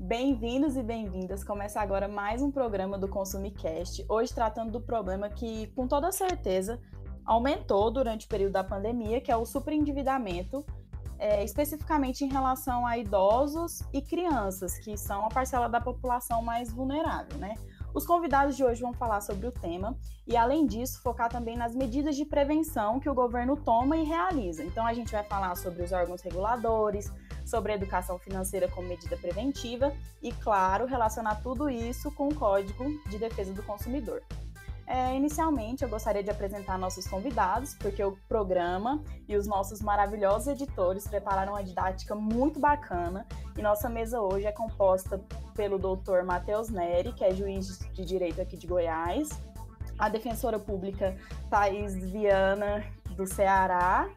Bem-vindos 0.00 0.76
e 0.76 0.82
bem-vindas. 0.82 1.42
Começa 1.42 1.80
agora 1.80 2.06
mais 2.06 2.40
um 2.40 2.52
programa 2.52 2.96
do 2.96 3.08
Consumicast, 3.08 4.06
hoje 4.08 4.32
tratando 4.32 4.70
do 4.70 4.80
problema 4.80 5.28
que, 5.28 5.66
com 5.74 5.88
toda 5.88 6.12
certeza, 6.12 6.80
aumentou 7.24 7.90
durante 7.90 8.24
o 8.24 8.28
período 8.28 8.52
da 8.52 8.62
pandemia, 8.62 9.20
que 9.20 9.32
é 9.32 9.36
o 9.36 9.44
superendividamento, 9.44 10.64
é, 11.18 11.42
especificamente 11.42 12.24
em 12.24 12.28
relação 12.28 12.86
a 12.86 12.96
idosos 12.96 13.82
e 13.92 14.00
crianças, 14.00 14.78
que 14.78 14.96
são 14.96 15.26
a 15.26 15.28
parcela 15.28 15.68
da 15.68 15.80
população 15.80 16.42
mais 16.42 16.72
vulnerável, 16.72 17.36
né? 17.36 17.56
Os 17.92 18.06
convidados 18.06 18.56
de 18.56 18.62
hoje 18.62 18.80
vão 18.80 18.92
falar 18.92 19.20
sobre 19.20 19.48
o 19.48 19.50
tema 19.50 19.98
e, 20.28 20.36
além 20.36 20.64
disso, 20.64 21.02
focar 21.02 21.28
também 21.28 21.56
nas 21.56 21.74
medidas 21.74 22.14
de 22.14 22.24
prevenção 22.24 23.00
que 23.00 23.10
o 23.10 23.14
governo 23.14 23.56
toma 23.56 23.96
e 23.96 24.04
realiza. 24.04 24.62
Então, 24.62 24.86
a 24.86 24.94
gente 24.94 25.10
vai 25.10 25.24
falar 25.24 25.56
sobre 25.56 25.82
os 25.82 25.90
órgãos 25.90 26.22
reguladores, 26.22 27.12
sobre 27.48 27.72
educação 27.72 28.18
financeira 28.18 28.68
como 28.68 28.88
medida 28.88 29.16
preventiva 29.16 29.92
e, 30.22 30.32
claro, 30.32 30.86
relacionar 30.86 31.36
tudo 31.36 31.68
isso 31.70 32.10
com 32.12 32.28
o 32.28 32.34
Código 32.34 32.84
de 33.08 33.18
Defesa 33.18 33.52
do 33.52 33.62
Consumidor. 33.62 34.22
É, 34.86 35.14
inicialmente, 35.14 35.84
eu 35.84 35.88
gostaria 35.88 36.22
de 36.22 36.30
apresentar 36.30 36.78
nossos 36.78 37.06
convidados, 37.06 37.74
porque 37.74 38.02
o 38.02 38.16
programa 38.26 39.02
e 39.28 39.36
os 39.36 39.46
nossos 39.46 39.82
maravilhosos 39.82 40.48
editores 40.48 41.06
prepararam 41.06 41.52
uma 41.52 41.62
didática 41.62 42.14
muito 42.14 42.58
bacana. 42.58 43.26
E 43.56 43.60
nossa 43.60 43.88
mesa 43.90 44.18
hoje 44.20 44.46
é 44.46 44.52
composta 44.52 45.20
pelo 45.54 45.78
doutor 45.78 46.24
Matheus 46.24 46.70
Neri, 46.70 47.12
que 47.12 47.22
é 47.22 47.34
juiz 47.34 47.78
de 47.92 48.02
direito 48.02 48.40
aqui 48.40 48.56
de 48.56 48.66
Goiás, 48.66 49.28
a 49.98 50.08
defensora 50.08 50.58
pública 50.58 51.14
Thais 51.50 51.94
Viana, 51.94 52.82
do 53.10 53.26
Ceará, 53.26 54.08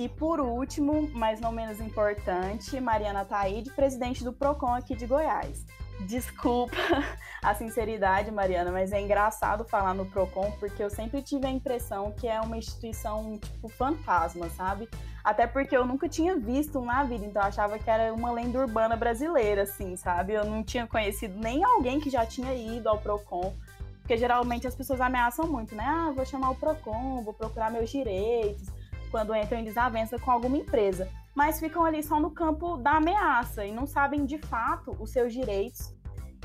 e 0.00 0.08
por 0.08 0.40
último, 0.40 1.10
mas 1.12 1.40
não 1.40 1.52
menos 1.52 1.78
importante, 1.78 2.80
Mariana 2.80 3.22
Taide, 3.22 3.70
presidente 3.70 4.24
do 4.24 4.32
PROCON 4.32 4.74
aqui 4.74 4.96
de 4.96 5.06
Goiás. 5.06 5.66
Desculpa 6.06 6.74
a 7.44 7.54
sinceridade, 7.54 8.30
Mariana, 8.30 8.72
mas 8.72 8.92
é 8.92 9.00
engraçado 9.02 9.62
falar 9.62 9.92
no 9.92 10.06
Procon 10.06 10.50
porque 10.58 10.82
eu 10.82 10.88
sempre 10.88 11.20
tive 11.20 11.46
a 11.46 11.50
impressão 11.50 12.12
que 12.12 12.26
é 12.26 12.40
uma 12.40 12.56
instituição 12.56 13.38
tipo 13.38 13.68
fantasma, 13.68 14.48
sabe? 14.48 14.88
Até 15.22 15.46
porque 15.46 15.76
eu 15.76 15.84
nunca 15.84 16.08
tinha 16.08 16.34
visto 16.34 16.78
um 16.78 16.86
na 16.86 17.04
vida, 17.04 17.26
então 17.26 17.42
eu 17.42 17.48
achava 17.48 17.78
que 17.78 17.90
era 17.90 18.14
uma 18.14 18.32
lenda 18.32 18.58
urbana 18.58 18.96
brasileira, 18.96 19.64
assim, 19.64 19.94
sabe? 19.96 20.32
Eu 20.32 20.46
não 20.46 20.62
tinha 20.64 20.86
conhecido 20.86 21.38
nem 21.38 21.62
alguém 21.62 22.00
que 22.00 22.08
já 22.08 22.24
tinha 22.24 22.54
ido 22.54 22.88
ao 22.88 22.96
Procon, 22.96 23.54
porque 24.00 24.16
geralmente 24.16 24.66
as 24.66 24.74
pessoas 24.74 24.98
ameaçam 24.98 25.46
muito, 25.46 25.74
né? 25.74 25.84
Ah, 25.86 26.10
vou 26.16 26.24
chamar 26.24 26.52
o 26.52 26.54
Procon, 26.54 27.22
vou 27.22 27.34
procurar 27.34 27.70
meus 27.70 27.90
direitos, 27.90 28.79
quando 29.10 29.34
entram 29.34 29.58
em 29.58 29.64
desavença 29.64 30.18
com 30.18 30.30
alguma 30.30 30.56
empresa 30.56 31.08
mas 31.34 31.60
ficam 31.60 31.84
ali 31.84 32.02
só 32.02 32.18
no 32.18 32.30
campo 32.30 32.76
da 32.76 32.96
ameaça 32.96 33.64
e 33.64 33.72
não 33.72 33.86
sabem 33.86 34.24
de 34.24 34.38
fato 34.38 34.96
os 35.00 35.10
seus 35.10 35.32
direitos. 35.32 35.94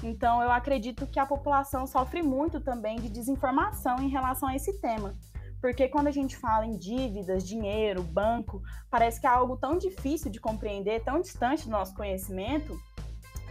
Então, 0.04 0.42
eu 0.42 0.52
acredito 0.52 1.08
que 1.08 1.20
a 1.20 1.26
população 1.26 1.88
sofre 1.88 2.22
muito 2.22 2.60
também 2.60 2.98
de 2.98 3.10
desinformação 3.10 3.98
em 4.00 4.10
relação 4.10 4.50
a 4.50 4.56
esse 4.56 4.80
tema. 4.80 5.14
Porque 5.62 5.88
quando 5.88 6.08
a 6.08 6.12
gente 6.12 6.38
fala 6.38 6.66
em 6.66 6.78
dívidas, 6.78 7.48
dinheiro, 7.48 8.04
banco, 8.04 8.62
parece 8.90 9.20
que 9.20 9.26
é 9.26 9.30
algo 9.30 9.58
tão 9.58 9.78
difícil 9.78 10.30
de 10.30 10.40
compreender, 10.40 11.04
tão 11.04 11.20
distante 11.20 11.66
do 11.66 11.72
nosso 11.72 11.96
conhecimento, 11.96 12.78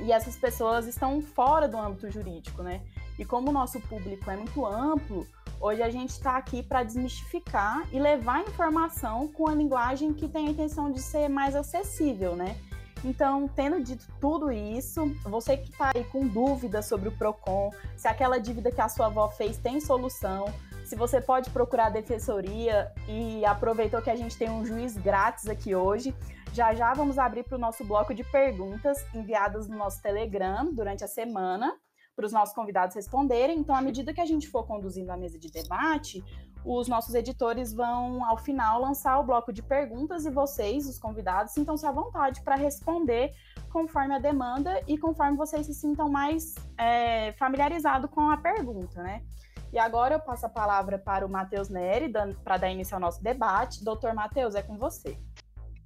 e 0.00 0.12
essas 0.12 0.37
pessoas 0.37 0.87
estão 0.87 1.20
fora 1.20 1.69
do 1.69 1.78
âmbito 1.78 2.11
jurídico, 2.11 2.62
né? 2.62 2.83
E 3.19 3.25
como 3.25 3.50
o 3.50 3.53
nosso 3.53 3.81
público 3.81 4.31
é 4.31 4.36
muito 4.36 4.67
amplo, 4.67 5.27
Hoje 5.61 5.83
a 5.83 5.89
gente 5.89 6.11
está 6.11 6.36
aqui 6.36 6.62
para 6.62 6.83
desmistificar 6.83 7.89
e 7.91 7.98
levar 7.98 8.42
informação 8.42 9.28
com 9.28 9.48
a 9.48 9.55
linguagem 9.55 10.12
que 10.12 10.28
tem 10.28 10.48
a 10.48 10.51
intenção 10.51 10.92
de 10.92 11.01
ser 11.01 11.27
mais 11.28 11.56
acessível, 11.56 12.36
né? 12.36 12.56
Então, 13.03 13.48
tendo 13.48 13.83
dito 13.83 14.05
tudo 14.20 14.53
isso, 14.53 15.14
você 15.23 15.56
que 15.56 15.70
está 15.70 15.92
aí 15.95 16.05
com 16.05 16.27
dúvidas 16.27 16.86
sobre 16.86 17.08
o 17.08 17.12
PROCON, 17.12 17.70
se 17.97 18.08
aquela 18.08 18.39
dívida 18.39 18.70
que 18.70 18.81
a 18.81 18.91
sua 18.91 19.06
avó 19.06 19.29
fez 19.29 19.56
tem 19.56 19.81
solução, 19.81 20.53
se 20.84 20.97
você 20.97 21.19
pode 21.19 21.48
procurar 21.48 21.86
a 21.86 21.91
defensoria 21.91 22.92
e 23.08 23.42
aproveitou 23.46 24.02
que 24.02 24.11
a 24.11 24.17
gente 24.17 24.36
tem 24.36 24.51
um 24.51 24.67
juiz 24.67 24.96
grátis 24.96 25.48
aqui 25.48 25.74
hoje, 25.74 26.14
já 26.55 26.73
já 26.73 26.95
vamos 26.95 27.19
abrir 27.19 27.42
para 27.42 27.57
o 27.57 27.61
nosso 27.61 27.85
bloco 27.85 28.15
de 28.15 28.23
perguntas 28.23 29.05
enviadas 29.13 29.67
no 29.67 29.77
nosso 29.77 30.01
Telegram 30.01 30.73
durante 30.73 31.03
a 31.03 31.09
semana 31.09 31.75
para 32.15 32.27
os 32.27 32.33
nossos 32.33 32.55
convidados 32.55 32.95
responderem. 32.95 33.59
Então, 33.59 33.75
à 33.75 33.83
medida 33.83 34.15
que 34.15 34.20
a 34.20 34.25
gente 34.25 34.48
for 34.48 34.64
conduzindo 34.64 35.11
a 35.11 35.17
mesa 35.17 35.37
de 35.37 35.51
debate, 35.51 36.23
os 36.64 36.87
nossos 36.87 37.13
editores 37.14 37.73
vão, 37.73 38.25
ao 38.25 38.39
final, 38.39 38.81
lançar 38.81 39.19
o 39.19 39.25
bloco 39.25 39.53
de 39.53 39.64
perguntas 39.64 40.25
e 40.25 40.31
vocês, 40.31 40.89
os 40.89 40.97
convidados, 40.97 41.53
sintam-se 41.53 41.85
à 41.85 41.91
vontade 41.91 42.41
para 42.43 42.55
responder 42.55 43.33
conforme 43.70 44.14
a 44.14 44.20
demanda 44.20 44.81
e 44.87 44.97
conforme 44.97 45.37
vocês 45.37 45.67
se 45.67 45.75
sintam 45.75 46.09
mais 46.09 46.55
é, 46.79 47.33
familiarizados 47.33 48.09
com 48.11 48.31
a 48.31 48.37
pergunta, 48.37 49.03
né? 49.03 49.25
E 49.73 49.79
agora 49.79 50.14
eu 50.14 50.20
passo 50.20 50.47
a 50.47 50.48
palavra 50.48 50.97
para 50.97 51.27
o 51.27 51.29
Matheus 51.29 51.69
Neri, 51.69 52.09
para 52.45 52.59
dar 52.59 52.70
início 52.70 52.95
ao 52.95 53.01
nosso 53.01 53.20
debate. 53.20 53.85
Doutor 53.85 54.14
Matheus, 54.14 54.55
é 54.55 54.63
com 54.63 54.79
você. 54.79 55.19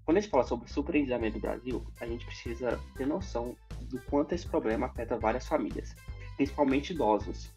Quando 0.09 0.17
a 0.17 0.21
gente 0.23 0.31
fala 0.31 0.43
sobre 0.43 0.71
superendividamento 0.71 1.35
do 1.35 1.43
Brasil, 1.43 1.85
a 2.01 2.07
gente 2.07 2.25
precisa 2.25 2.81
ter 2.97 3.07
noção 3.07 3.55
do 3.91 4.01
quanto 4.09 4.35
esse 4.35 4.49
problema 4.49 4.87
afeta 4.87 5.19
várias 5.19 5.47
famílias 5.47 5.95
principalmente 6.35 6.95
idosos. 6.95 7.53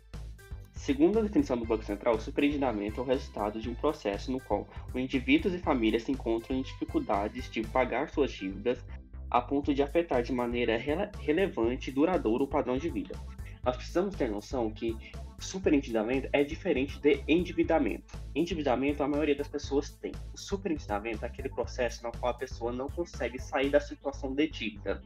Segundo 0.73 1.19
a 1.19 1.21
definição 1.21 1.55
do 1.57 1.63
Banco 1.63 1.85
Central, 1.85 2.15
o 2.15 2.19
superendividamento 2.19 2.99
é 2.99 3.03
o 3.03 3.07
resultado 3.07 3.61
de 3.61 3.69
um 3.69 3.73
processo 3.73 4.33
no 4.33 4.41
qual 4.41 4.67
os 4.89 4.95
indivíduos 4.99 5.53
e 5.53 5.59
famílias 5.59 6.03
se 6.03 6.11
encontram 6.11 6.57
em 6.57 6.61
dificuldades 6.61 7.49
de 7.49 7.61
pagar 7.61 8.09
suas 8.09 8.33
dívidas 8.33 8.83
a 9.29 9.39
ponto 9.39 9.73
de 9.73 9.81
afetar 9.81 10.21
de 10.21 10.33
maneira 10.33 10.75
rele 10.75 11.09
relevante 11.19 11.89
e 11.89 11.93
duradoura 11.93 12.43
o 12.43 12.47
padrão 12.47 12.77
de 12.77 12.89
vida. 12.89 13.15
Nós 13.63 13.77
precisamos 13.77 14.15
ter 14.15 14.29
noção 14.29 14.71
que 14.71 14.97
superendividamento 15.39 16.29
é 16.33 16.43
diferente 16.43 16.99
de 16.99 17.23
endividamento. 17.27 18.17
Endividamento 18.35 19.03
a 19.03 19.07
maioria 19.07 19.35
das 19.35 19.47
pessoas 19.47 19.89
tem. 19.89 20.11
O 20.33 20.37
superendividamento 20.37 21.25
é 21.25 21.27
aquele 21.27 21.49
processo 21.49 22.03
no 22.03 22.11
qual 22.11 22.31
a 22.31 22.37
pessoa 22.37 22.71
não 22.71 22.87
consegue 22.87 23.39
sair 23.39 23.69
da 23.69 23.79
situação 23.79 24.33
de 24.33 24.47
dívida. 24.47 25.01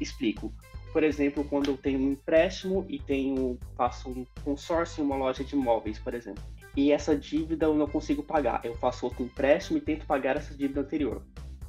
Explico 0.00 0.52
por 0.94 1.02
exemplo, 1.02 1.42
quando 1.42 1.72
eu 1.72 1.76
tenho 1.76 1.98
um 1.98 2.12
empréstimo 2.12 2.86
e 2.88 3.00
tenho 3.00 3.58
faço 3.76 4.08
um 4.08 4.24
consórcio 4.44 5.02
em 5.02 5.04
uma 5.04 5.16
loja 5.16 5.42
de 5.42 5.56
imóveis, 5.56 5.98
por 5.98 6.14
exemplo, 6.14 6.40
e 6.76 6.92
essa 6.92 7.16
dívida 7.16 7.66
eu 7.66 7.74
não 7.74 7.88
consigo 7.88 8.22
pagar, 8.22 8.64
eu 8.64 8.76
faço 8.76 9.04
outro 9.04 9.24
empréstimo 9.24 9.76
e 9.76 9.80
tento 9.80 10.06
pagar 10.06 10.36
essa 10.36 10.54
dívida 10.54 10.82
anterior, 10.82 11.20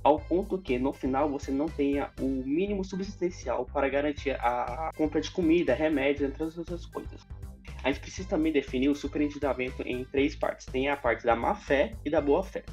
ao 0.05 0.19
ponto 0.19 0.59
que 0.59 0.77
no 0.77 0.93
final 0.93 1.27
você 1.27 1.49
não 1.49 1.65
tenha 1.65 2.11
o 2.21 2.27
mínimo 2.27 2.85
subsistencial 2.85 3.65
para 3.65 3.89
garantir 3.89 4.39
a 4.39 4.91
compra 4.95 5.19
de 5.19 5.31
comida, 5.31 5.73
remédios, 5.73 6.29
entre 6.29 6.43
outras 6.43 6.85
coisas. 6.85 7.25
A 7.83 7.91
gente 7.91 8.01
precisa 8.01 8.29
também 8.29 8.53
definir 8.53 8.87
o 8.89 8.95
superendividamento 8.95 9.81
em 9.81 10.05
três 10.05 10.35
partes. 10.35 10.67
Tem 10.67 10.89
a 10.89 10.95
parte 10.95 11.25
da 11.25 11.35
má 11.35 11.55
fé 11.55 11.95
e 12.05 12.11
da 12.11 12.21
boa 12.21 12.43
fé. 12.43 12.63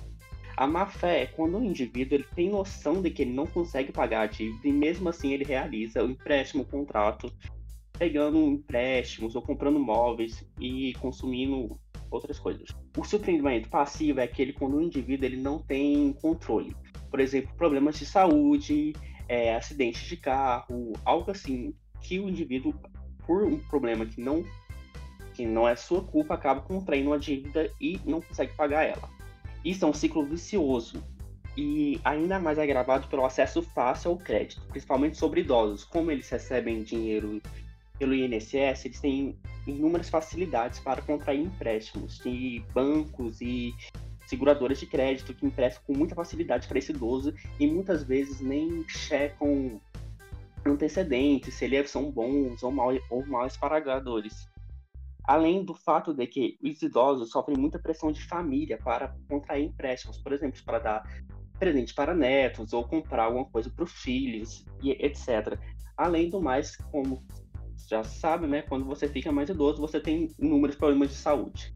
A 0.58 0.66
má 0.66 0.84
fé 0.84 1.22
é 1.22 1.26
quando 1.26 1.56
o 1.56 1.64
indivíduo 1.64 2.16
ele 2.16 2.26
tem 2.36 2.50
noção 2.50 3.00
de 3.00 3.10
que 3.10 3.22
ele 3.22 3.32
não 3.32 3.46
consegue 3.46 3.92
pagar 3.92 4.20
a 4.20 4.26
dívida 4.26 4.68
e 4.68 4.72
mesmo 4.72 5.08
assim 5.08 5.32
ele 5.32 5.44
realiza 5.44 6.04
o 6.04 6.10
empréstimo, 6.10 6.64
o 6.64 6.66
contrato, 6.66 7.32
pegando 7.98 8.36
empréstimos 8.36 9.34
ou 9.34 9.40
comprando 9.40 9.80
móveis 9.80 10.46
e 10.60 10.92
consumindo 11.00 11.80
outras 12.10 12.38
coisas. 12.38 12.68
O 12.94 13.02
surpreendimento 13.04 13.70
passivo 13.70 14.20
é 14.20 14.24
aquele 14.24 14.52
quando 14.52 14.76
o 14.76 14.82
indivíduo 14.82 15.24
ele 15.24 15.38
não 15.38 15.58
tem 15.58 16.12
controle. 16.20 16.76
Por 17.12 17.20
exemplo, 17.20 17.54
problemas 17.56 17.98
de 17.98 18.06
saúde, 18.06 18.94
é, 19.28 19.54
acidentes 19.54 20.02
de 20.08 20.16
carro, 20.16 20.94
algo 21.04 21.30
assim 21.30 21.74
que 22.00 22.18
o 22.18 22.28
indivíduo, 22.28 22.74
por 23.26 23.44
um 23.44 23.58
problema 23.58 24.04
que 24.04 24.20
não 24.20 24.44
que 25.34 25.46
não 25.46 25.68
é 25.68 25.76
sua 25.76 26.02
culpa, 26.02 26.34
acaba 26.34 26.60
contraindo 26.60 27.10
uma 27.10 27.18
dívida 27.18 27.70
e 27.80 28.00
não 28.04 28.20
consegue 28.20 28.54
pagar 28.54 28.84
ela. 28.84 29.08
Isso 29.64 29.84
é 29.84 29.88
um 29.88 29.92
ciclo 29.92 30.24
vicioso 30.24 31.02
e 31.56 32.00
ainda 32.04 32.38
mais 32.38 32.58
agravado 32.58 33.08
pelo 33.08 33.24
acesso 33.24 33.62
fácil 33.62 34.12
ao 34.12 34.16
crédito, 34.16 34.62
principalmente 34.68 35.16
sobre 35.18 35.40
idosos. 35.40 35.84
Como 35.84 36.10
eles 36.10 36.28
recebem 36.28 36.82
dinheiro 36.82 37.40
pelo 37.98 38.14
INSS, 38.14 38.86
eles 38.86 39.00
têm 39.00 39.38
inúmeras 39.66 40.08
facilidades 40.08 40.80
para 40.80 41.02
contrair 41.02 41.40
empréstimos 41.40 42.18
de 42.18 42.62
bancos 42.74 43.40
e 43.40 43.74
seguradoras 44.32 44.80
de 44.80 44.86
crédito 44.86 45.34
que 45.34 45.44
emprestam 45.44 45.82
com 45.86 45.96
muita 45.96 46.14
facilidade 46.14 46.66
para 46.66 46.78
esse 46.78 46.90
idoso 46.90 47.34
e 47.60 47.66
muitas 47.66 48.02
vezes 48.02 48.40
nem 48.40 48.84
checam 48.88 49.80
antecedentes, 50.64 51.54
se 51.54 51.64
eles 51.64 51.90
são 51.90 52.10
bons 52.10 52.62
ou 52.62 52.70
mal, 52.70 52.90
ou 53.10 53.26
mal 53.26 53.46
pagadores 53.60 54.50
além 55.24 55.64
do 55.64 55.74
fato 55.74 56.12
de 56.12 56.26
que 56.26 56.58
os 56.62 56.82
idosos 56.82 57.30
sofrem 57.30 57.56
muita 57.56 57.78
pressão 57.78 58.10
de 58.10 58.24
família 58.26 58.78
para 58.78 59.14
contrair 59.28 59.64
empréstimos, 59.64 60.18
por 60.18 60.32
exemplo, 60.32 60.60
para 60.64 60.78
dar 60.78 61.22
presente 61.58 61.94
para 61.94 62.14
netos 62.14 62.72
ou 62.72 62.84
comprar 62.84 63.24
alguma 63.24 63.44
coisa 63.44 63.70
para 63.70 63.84
os 63.84 63.92
filhos 63.92 64.64
e 64.82 64.90
etc. 64.90 65.58
Além 65.96 66.28
do 66.28 66.40
mais, 66.40 66.76
como 66.76 67.24
já 67.88 68.02
sabe, 68.02 68.46
né, 68.46 68.62
quando 68.62 68.84
você 68.84 69.06
fica 69.06 69.30
mais 69.30 69.48
idoso, 69.48 69.80
você 69.80 70.00
tem 70.00 70.28
inúmeros 70.38 70.76
problemas 70.76 71.10
de 71.10 71.14
saúde. 71.14 71.72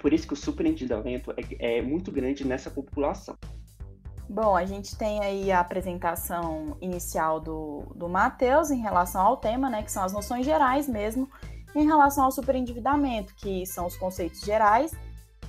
Por 0.00 0.12
isso 0.12 0.26
que 0.26 0.32
o 0.32 0.36
superendividamento 0.36 1.30
é, 1.32 1.78
é 1.78 1.82
muito 1.82 2.10
grande 2.10 2.44
nessa 2.44 2.70
população. 2.70 3.36
Bom, 4.28 4.56
a 4.56 4.64
gente 4.64 4.96
tem 4.96 5.22
aí 5.22 5.50
a 5.50 5.60
apresentação 5.60 6.76
inicial 6.80 7.40
do, 7.40 7.82
do 7.94 8.08
Matheus 8.08 8.70
em 8.70 8.80
relação 8.80 9.20
ao 9.20 9.36
tema, 9.36 9.68
né, 9.68 9.82
que 9.82 9.90
são 9.90 10.04
as 10.04 10.12
noções 10.12 10.46
gerais 10.46 10.88
mesmo, 10.88 11.28
em 11.74 11.84
relação 11.84 12.24
ao 12.24 12.30
superendividamento, 12.30 13.34
que 13.34 13.66
são 13.66 13.86
os 13.86 13.96
conceitos 13.96 14.40
gerais 14.40 14.92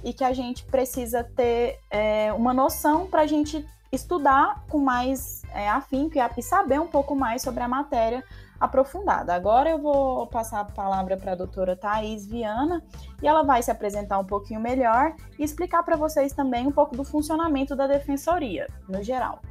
e 0.04 0.14
que 0.14 0.24
a 0.24 0.34
gente 0.34 0.66
precisa 0.66 1.24
ter 1.24 1.80
é, 1.90 2.34
uma 2.34 2.54
noção 2.54 3.08
para 3.08 3.22
a 3.22 3.28
gente 3.28 3.64
estudar 3.92 4.66
com 4.68 4.80
mais 4.80 5.44
é, 5.54 5.70
afinco 5.70 6.18
e, 6.18 6.22
e 6.38 6.42
saber 6.42 6.80
um 6.80 6.88
pouco 6.88 7.16
mais 7.16 7.42
sobre 7.42 7.62
a 7.64 7.68
matéria 7.68 8.24
aprofundada. 8.62 9.34
Agora 9.34 9.72
eu 9.72 9.80
vou 9.80 10.28
passar 10.28 10.60
a 10.60 10.66
palavra 10.66 11.18
para 11.18 11.32
a 11.32 11.36
doutora 11.36 11.76
Thais 11.76 12.28
Viana 12.28 12.84
e 13.20 13.28
ela 13.28 13.42
vai 13.42 13.64
se 13.64 13.72
apresentar 13.72 14.20
um 14.20 14.24
pouquinho 14.24 14.62
melhor 14.62 15.16
e 15.40 15.44
explicar 15.44 15.82
para 15.82 15.98
vocês 15.98 16.32
também 16.32 16.68
um 16.68 16.72
pouco 16.72 16.96
do 16.96 17.04
funcionamento 17.04 17.76
da 17.76 17.88
defensoria, 17.88 18.68
no 18.88 19.02
geral. 19.02 19.42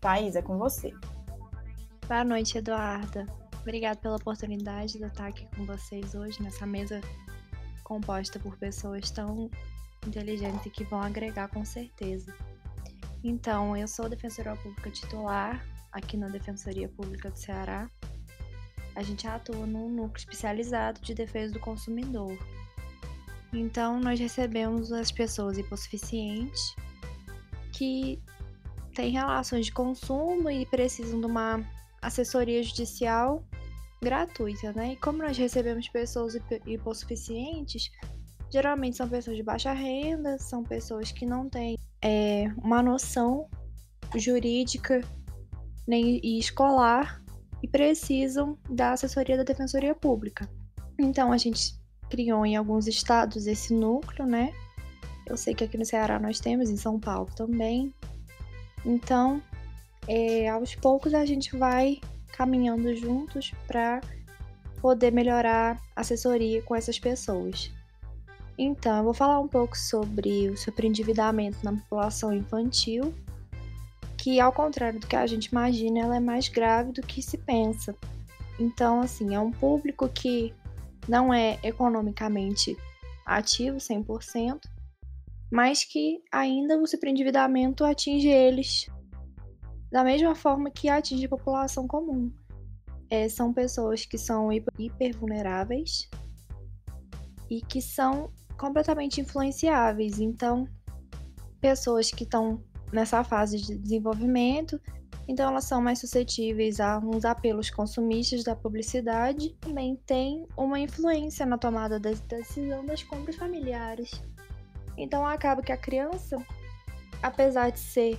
Thais, 0.00 0.36
é 0.36 0.42
com 0.42 0.56
você. 0.56 0.94
Boa 2.06 2.22
noite, 2.22 2.58
Eduarda. 2.58 3.26
Obrigada 3.60 3.98
pela 3.98 4.16
oportunidade 4.16 4.98
de 4.98 5.04
estar 5.04 5.26
aqui 5.26 5.48
com 5.56 5.66
vocês 5.66 6.14
hoje 6.14 6.40
nessa 6.40 6.64
mesa 6.64 7.00
composta 7.82 8.38
por 8.38 8.56
pessoas 8.56 9.10
tão 9.10 9.50
inteligentes 10.06 10.64
e 10.64 10.70
que 10.70 10.84
vão 10.84 11.02
agregar 11.02 11.48
com 11.48 11.64
certeza. 11.64 12.32
Então, 13.22 13.76
eu 13.76 13.88
sou 13.88 14.08
defensora 14.08 14.54
pública 14.56 14.90
titular 14.90 15.60
aqui 15.92 16.16
na 16.16 16.28
Defensoria 16.28 16.88
Pública 16.88 17.30
do 17.30 17.36
Ceará 17.36 17.90
a 19.00 19.02
gente 19.02 19.26
atua 19.26 19.66
num 19.66 19.88
núcleo 19.88 20.18
especializado 20.18 21.00
de 21.00 21.14
defesa 21.14 21.54
do 21.54 21.58
consumidor. 21.58 22.36
Então, 23.52 23.98
nós 23.98 24.20
recebemos 24.20 24.92
as 24.92 25.10
pessoas 25.10 25.56
hipossuficientes 25.56 26.76
que 27.72 28.22
têm 28.94 29.10
relações 29.10 29.66
de 29.66 29.72
consumo 29.72 30.50
e 30.50 30.66
precisam 30.66 31.18
de 31.18 31.26
uma 31.26 31.64
assessoria 32.02 32.62
judicial 32.62 33.42
gratuita, 34.02 34.72
né? 34.72 34.92
E 34.92 34.96
como 34.96 35.18
nós 35.18 35.36
recebemos 35.36 35.88
pessoas 35.88 36.36
hipossuficientes, 36.66 37.90
geralmente 38.52 38.98
são 38.98 39.08
pessoas 39.08 39.36
de 39.36 39.42
baixa 39.42 39.72
renda, 39.72 40.38
são 40.38 40.62
pessoas 40.62 41.10
que 41.10 41.24
não 41.24 41.48
têm 41.48 41.78
é, 42.02 42.52
uma 42.58 42.82
noção 42.82 43.48
jurídica 44.14 45.02
nem 45.86 46.20
e 46.22 46.38
escolar 46.38 47.19
e 47.62 47.68
precisam 47.68 48.58
da 48.68 48.92
assessoria 48.92 49.36
da 49.36 49.42
Defensoria 49.42 49.94
Pública. 49.94 50.48
Então 50.98 51.32
a 51.32 51.36
gente 51.36 51.78
criou 52.08 52.44
em 52.44 52.56
alguns 52.56 52.86
estados 52.86 53.46
esse 53.46 53.72
núcleo, 53.72 54.26
né? 54.26 54.52
Eu 55.26 55.36
sei 55.36 55.54
que 55.54 55.62
aqui 55.62 55.78
no 55.78 55.84
Ceará 55.84 56.18
nós 56.18 56.40
temos, 56.40 56.70
em 56.70 56.76
São 56.76 56.98
Paulo 56.98 57.30
também. 57.36 57.94
Então, 58.84 59.40
é, 60.08 60.48
aos 60.48 60.74
poucos 60.74 61.14
a 61.14 61.24
gente 61.24 61.56
vai 61.56 62.00
caminhando 62.32 62.94
juntos 62.96 63.52
para 63.66 64.00
poder 64.80 65.12
melhorar 65.12 65.80
a 65.94 66.00
assessoria 66.00 66.62
com 66.62 66.74
essas 66.74 66.98
pessoas. 66.98 67.70
Então, 68.58 68.98
eu 68.98 69.04
vou 69.04 69.14
falar 69.14 69.38
um 69.38 69.48
pouco 69.48 69.78
sobre 69.78 70.48
o 70.50 70.56
sobreendividamento 70.56 71.58
na 71.62 71.72
população 71.72 72.32
infantil 72.32 73.14
que, 74.20 74.38
ao 74.38 74.52
contrário 74.52 75.00
do 75.00 75.06
que 75.06 75.16
a 75.16 75.26
gente 75.26 75.46
imagina, 75.46 76.00
ela 76.00 76.16
é 76.16 76.20
mais 76.20 76.46
grave 76.46 76.92
do 76.92 77.00
que 77.00 77.22
se 77.22 77.38
pensa. 77.38 77.96
Então, 78.58 79.00
assim, 79.00 79.34
é 79.34 79.40
um 79.40 79.50
público 79.50 80.06
que 80.10 80.54
não 81.08 81.32
é 81.32 81.58
economicamente 81.62 82.76
ativo 83.24 83.78
100%, 83.78 84.60
mas 85.50 85.84
que 85.84 86.22
ainda 86.30 86.76
o 86.76 86.86
superendividamento 86.86 87.82
atinge 87.82 88.28
eles 88.28 88.86
da 89.90 90.04
mesma 90.04 90.34
forma 90.34 90.70
que 90.70 90.90
atinge 90.90 91.24
a 91.24 91.30
população 91.30 91.88
comum. 91.88 92.30
É, 93.08 93.26
são 93.28 93.54
pessoas 93.54 94.04
que 94.04 94.18
são 94.18 94.50
hipervulneráveis 94.78 96.08
e 97.48 97.62
que 97.62 97.80
são 97.80 98.30
completamente 98.58 99.20
influenciáveis. 99.20 100.20
Então, 100.20 100.68
pessoas 101.60 102.10
que 102.10 102.24
estão 102.24 102.62
nessa 102.92 103.22
fase 103.22 103.58
de 103.58 103.76
desenvolvimento, 103.76 104.80
então 105.30 105.48
elas 105.48 105.64
são 105.64 105.80
mais 105.80 106.00
suscetíveis 106.00 106.80
a 106.80 106.98
uns 106.98 107.24
apelos 107.24 107.70
consumistas 107.70 108.42
da 108.42 108.56
publicidade. 108.56 109.50
Também 109.60 109.94
tem 110.04 110.44
uma 110.56 110.78
influência 110.80 111.46
na 111.46 111.56
tomada 111.56 112.00
da 112.00 112.10
decisão 112.10 112.84
das 112.84 113.02
compras 113.04 113.36
familiares. 113.36 114.20
Então 114.96 115.24
acaba 115.24 115.62
que 115.62 115.70
a 115.70 115.76
criança, 115.76 116.36
apesar 117.22 117.70
de 117.70 117.78
ser 117.78 118.18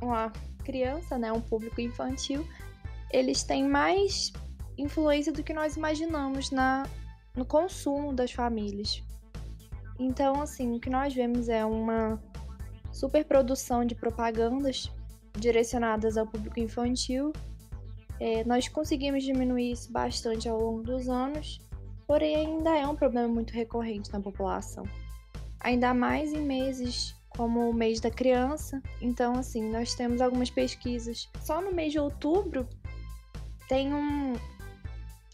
uma 0.00 0.30
criança, 0.62 1.16
né, 1.16 1.32
um 1.32 1.40
público 1.40 1.80
infantil, 1.80 2.46
eles 3.10 3.42
têm 3.42 3.66
mais 3.66 4.30
influência 4.76 5.32
do 5.32 5.42
que 5.42 5.54
nós 5.54 5.76
imaginamos 5.76 6.50
na 6.50 6.84
no 7.34 7.46
consumo 7.46 8.12
das 8.12 8.30
famílias. 8.30 9.02
Então, 9.98 10.42
assim, 10.42 10.76
o 10.76 10.80
que 10.80 10.90
nós 10.90 11.14
vemos 11.14 11.48
é 11.48 11.64
uma 11.64 12.22
superprodução 12.92 13.84
de 13.84 13.94
propagandas 13.94 14.90
direcionadas 15.38 16.16
ao 16.16 16.26
público 16.26 16.60
infantil. 16.60 17.32
É, 18.20 18.44
nós 18.44 18.68
conseguimos 18.68 19.24
diminuir 19.24 19.72
isso 19.72 19.90
bastante 19.90 20.48
ao 20.48 20.60
longo 20.60 20.82
dos 20.82 21.08
anos, 21.08 21.60
porém 22.06 22.36
ainda 22.36 22.76
é 22.76 22.86
um 22.86 22.94
problema 22.94 23.28
muito 23.28 23.52
recorrente 23.52 24.12
na 24.12 24.20
população. 24.20 24.84
Ainda 25.60 25.94
mais 25.94 26.32
em 26.32 26.42
meses 26.42 27.16
como 27.36 27.70
o 27.70 27.74
mês 27.74 28.00
da 28.00 28.10
criança. 28.10 28.80
Então, 29.00 29.34
assim, 29.34 29.70
nós 29.70 29.94
temos 29.94 30.20
algumas 30.20 30.50
pesquisas. 30.50 31.28
Só 31.40 31.60
no 31.60 31.72
mês 31.72 31.92
de 31.92 31.98
outubro 31.98 32.68
tem 33.68 33.94
um, 33.94 34.34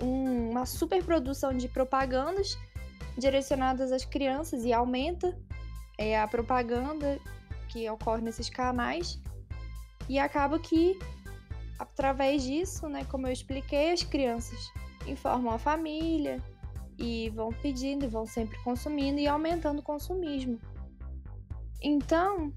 um, 0.00 0.50
uma 0.50 0.64
superprodução 0.64 1.52
de 1.52 1.68
propagandas 1.68 2.56
direcionadas 3.16 3.90
às 3.90 4.04
crianças 4.04 4.64
e 4.64 4.72
aumenta 4.72 5.36
é, 5.98 6.18
a 6.18 6.28
propaganda 6.28 7.20
que 7.68 7.88
ocorre 7.90 8.22
nesses 8.22 8.50
canais. 8.50 9.20
E 10.08 10.18
acaba 10.18 10.58
que, 10.58 10.98
através 11.78 12.42
disso, 12.42 12.88
né, 12.88 13.04
como 13.04 13.26
eu 13.26 13.32
expliquei, 13.32 13.92
as 13.92 14.02
crianças 14.02 14.72
informam 15.06 15.54
a 15.54 15.58
família 15.58 16.42
e 16.98 17.30
vão 17.30 17.50
pedindo 17.50 18.04
e 18.04 18.08
vão 18.08 18.26
sempre 18.26 18.58
consumindo 18.64 19.20
e 19.20 19.28
aumentando 19.28 19.80
o 19.80 19.82
consumismo. 19.82 20.58
Então, 21.80 22.52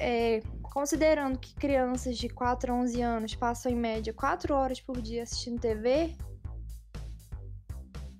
é, 0.00 0.40
considerando 0.62 1.38
que 1.38 1.54
crianças 1.54 2.16
de 2.16 2.28
4 2.28 2.72
a 2.72 2.76
11 2.76 3.02
anos 3.02 3.34
passam 3.34 3.70
em 3.70 3.76
média 3.76 4.12
4 4.14 4.54
horas 4.54 4.80
por 4.80 5.00
dia 5.00 5.22
assistindo 5.22 5.60
TV, 5.60 6.16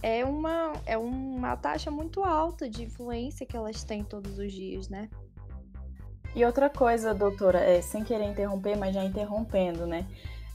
é 0.02 0.24
uma, 0.24 0.72
é 0.84 0.98
uma 0.98 1.56
taxa 1.56 1.90
muito 1.90 2.22
alta 2.24 2.68
de 2.68 2.82
influência 2.84 3.46
que 3.46 3.56
elas 3.56 3.84
têm 3.84 4.04
todos 4.04 4.38
os 4.38 4.52
dias, 4.52 4.88
né? 4.88 5.08
E 6.34 6.44
outra 6.44 6.70
coisa, 6.70 7.12
doutora, 7.14 7.58
é, 7.58 7.82
sem 7.82 8.02
querer 8.02 8.24
interromper, 8.24 8.76
mas 8.76 8.94
já 8.94 9.04
interrompendo, 9.04 9.86
né? 9.86 10.06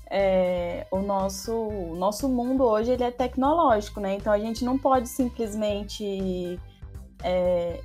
É, 0.09 0.87
o 0.89 0.99
nosso, 0.99 1.69
nosso 1.95 2.29
mundo 2.29 2.63
hoje 2.63 2.91
ele 2.91 3.03
é 3.03 3.11
tecnológico, 3.11 3.99
né? 3.99 4.15
Então 4.15 4.31
a 4.31 4.39
gente 4.39 4.63
não 4.63 4.77
pode 4.77 5.07
simplesmente 5.09 6.59
é, 7.23 7.81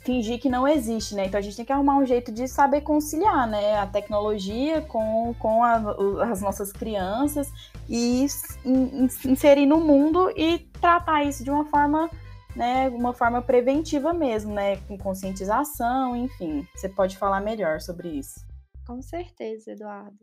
fingir 0.00 0.40
que 0.40 0.48
não 0.48 0.66
existe, 0.66 1.14
né? 1.14 1.26
Então 1.26 1.38
a 1.38 1.42
gente 1.42 1.56
tem 1.56 1.64
que 1.64 1.72
arrumar 1.72 1.96
um 1.96 2.04
jeito 2.04 2.32
de 2.32 2.48
saber 2.48 2.80
conciliar, 2.80 3.46
né? 3.48 3.78
A 3.78 3.86
tecnologia 3.86 4.82
com, 4.82 5.34
com 5.38 5.62
a, 5.62 5.80
as 6.30 6.42
nossas 6.42 6.72
crianças 6.72 7.50
e 7.88 8.26
inserir 9.24 9.66
no 9.66 9.78
mundo 9.78 10.32
e 10.36 10.58
tratar 10.80 11.24
isso 11.24 11.44
de 11.44 11.50
uma 11.50 11.64
forma 11.66 12.10
né, 12.54 12.88
uma 12.88 13.12
forma 13.12 13.40
preventiva 13.40 14.12
mesmo, 14.12 14.54
né, 14.54 14.76
com 14.82 14.98
conscientização, 14.98 16.16
enfim. 16.16 16.66
Você 16.74 16.88
pode 16.88 17.16
falar 17.16 17.40
melhor 17.40 17.80
sobre 17.80 18.08
isso? 18.08 18.40
Com 18.86 19.00
certeza, 19.00 19.72
Eduardo. 19.72 20.18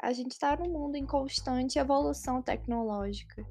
A 0.00 0.12
gente 0.12 0.32
está 0.32 0.56
num 0.56 0.70
mundo 0.70 0.96
em 0.96 1.04
constante 1.04 1.78
evolução 1.78 2.40
tecnológica. 2.40 3.44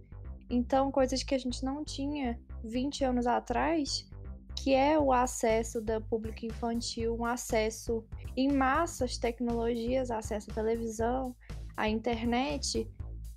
Então, 0.50 0.92
coisas 0.92 1.22
que 1.22 1.36
a 1.36 1.38
gente 1.38 1.64
não 1.64 1.84
tinha 1.84 2.40
20 2.64 3.04
anos 3.04 3.28
atrás, 3.28 4.10
que 4.56 4.74
é 4.74 4.98
o 4.98 5.12
acesso 5.12 5.82
da 5.82 6.00
público 6.00 6.46
infantil, 6.46 7.16
um 7.16 7.26
acesso 7.26 8.06
em 8.36 8.52
massa 8.52 9.06
às 9.06 9.18
tecnologias, 9.18 10.10
acesso 10.10 10.50
à 10.50 10.54
televisão, 10.54 11.36
à 11.76 11.90
internet, 11.90 12.90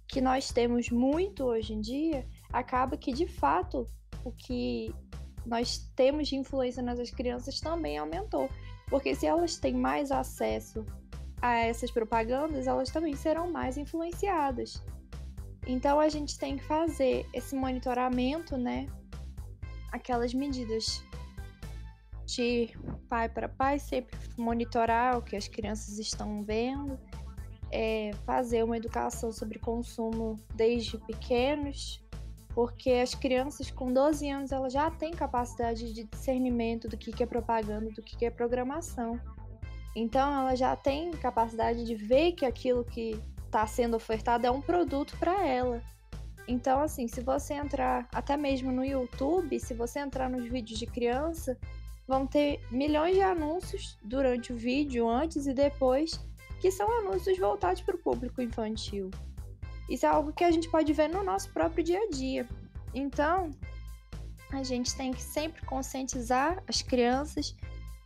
que 0.06 0.20
nós 0.20 0.50
temos 0.52 0.88
muito 0.90 1.44
hoje 1.44 1.74
em 1.74 1.80
dia, 1.80 2.26
acaba 2.52 2.96
que 2.96 3.12
de 3.12 3.26
fato 3.26 3.86
o 4.24 4.32
que 4.32 4.94
nós 5.46 5.78
temos 5.96 6.28
de 6.28 6.36
influência 6.36 6.82
nas 6.82 7.10
crianças 7.10 7.60
também 7.60 7.98
aumentou. 7.98 8.48
Porque 8.88 9.14
se 9.14 9.26
elas 9.26 9.56
têm 9.56 9.74
mais 9.74 10.10
acesso 10.10 10.84
a 11.40 11.54
essas 11.54 11.90
propagandas, 11.90 12.66
elas 12.66 12.90
também 12.90 13.14
serão 13.14 13.50
mais 13.50 13.78
influenciadas. 13.78 14.82
Então 15.66 16.00
a 16.00 16.08
gente 16.08 16.38
tem 16.38 16.56
que 16.56 16.64
fazer 16.64 17.26
esse 17.32 17.54
monitoramento, 17.54 18.56
né? 18.56 18.86
Aquelas 19.92 20.34
medidas 20.34 21.02
de 22.26 22.70
pai 23.08 23.28
para 23.28 23.48
pai, 23.48 23.78
sempre 23.78 24.16
monitorar 24.36 25.18
o 25.18 25.22
que 25.22 25.36
as 25.36 25.48
crianças 25.48 25.98
estão 25.98 26.42
vendo, 26.42 26.98
é, 27.70 28.12
fazer 28.24 28.64
uma 28.64 28.76
educação 28.76 29.32
sobre 29.32 29.58
consumo 29.58 30.36
desde 30.54 30.98
pequenos, 30.98 32.00
porque 32.54 32.90
as 32.90 33.14
crianças 33.14 33.70
com 33.70 33.92
12 33.92 34.28
anos 34.28 34.52
elas 34.52 34.72
já 34.72 34.90
têm 34.90 35.12
capacidade 35.12 35.92
de 35.92 36.04
discernimento 36.04 36.88
do 36.88 36.96
que, 36.96 37.12
que 37.12 37.22
é 37.22 37.26
propaganda, 37.26 37.90
do 37.90 38.02
que, 38.02 38.16
que 38.16 38.24
é 38.24 38.30
programação. 38.30 39.20
Então 39.94 40.32
ela 40.32 40.54
já 40.54 40.76
tem 40.76 41.10
capacidade 41.12 41.84
de 41.84 41.94
ver 41.94 42.32
que 42.32 42.44
aquilo 42.44 42.84
que 42.84 43.20
está 43.44 43.66
sendo 43.66 43.96
ofertado 43.96 44.46
é 44.46 44.50
um 44.50 44.60
produto 44.60 45.16
para 45.18 45.46
ela. 45.46 45.82
Então, 46.46 46.80
assim, 46.80 47.06
se 47.06 47.20
você 47.20 47.54
entrar 47.54 48.08
até 48.12 48.36
mesmo 48.36 48.72
no 48.72 48.84
YouTube, 48.84 49.58
se 49.60 49.74
você 49.74 50.00
entrar 50.00 50.28
nos 50.28 50.44
vídeos 50.48 50.78
de 50.78 50.86
criança, 50.86 51.56
vão 52.06 52.26
ter 52.26 52.60
milhões 52.70 53.14
de 53.14 53.22
anúncios 53.22 53.96
durante 54.02 54.52
o 54.52 54.56
vídeo, 54.56 55.08
antes 55.08 55.46
e 55.46 55.54
depois, 55.54 56.20
que 56.60 56.70
são 56.70 56.90
anúncios 56.98 57.38
voltados 57.38 57.82
para 57.82 57.94
o 57.94 57.98
público 57.98 58.42
infantil. 58.42 59.10
Isso 59.90 60.06
é 60.06 60.08
algo 60.08 60.32
que 60.32 60.44
a 60.44 60.50
gente 60.52 60.70
pode 60.70 60.92
ver 60.92 61.08
no 61.08 61.24
nosso 61.24 61.52
próprio 61.52 61.82
dia 61.82 61.98
a 61.98 62.08
dia. 62.08 62.48
Então, 62.94 63.50
a 64.52 64.62
gente 64.62 64.94
tem 64.94 65.12
que 65.12 65.22
sempre 65.22 65.66
conscientizar 65.66 66.62
as 66.68 66.80
crianças, 66.80 67.56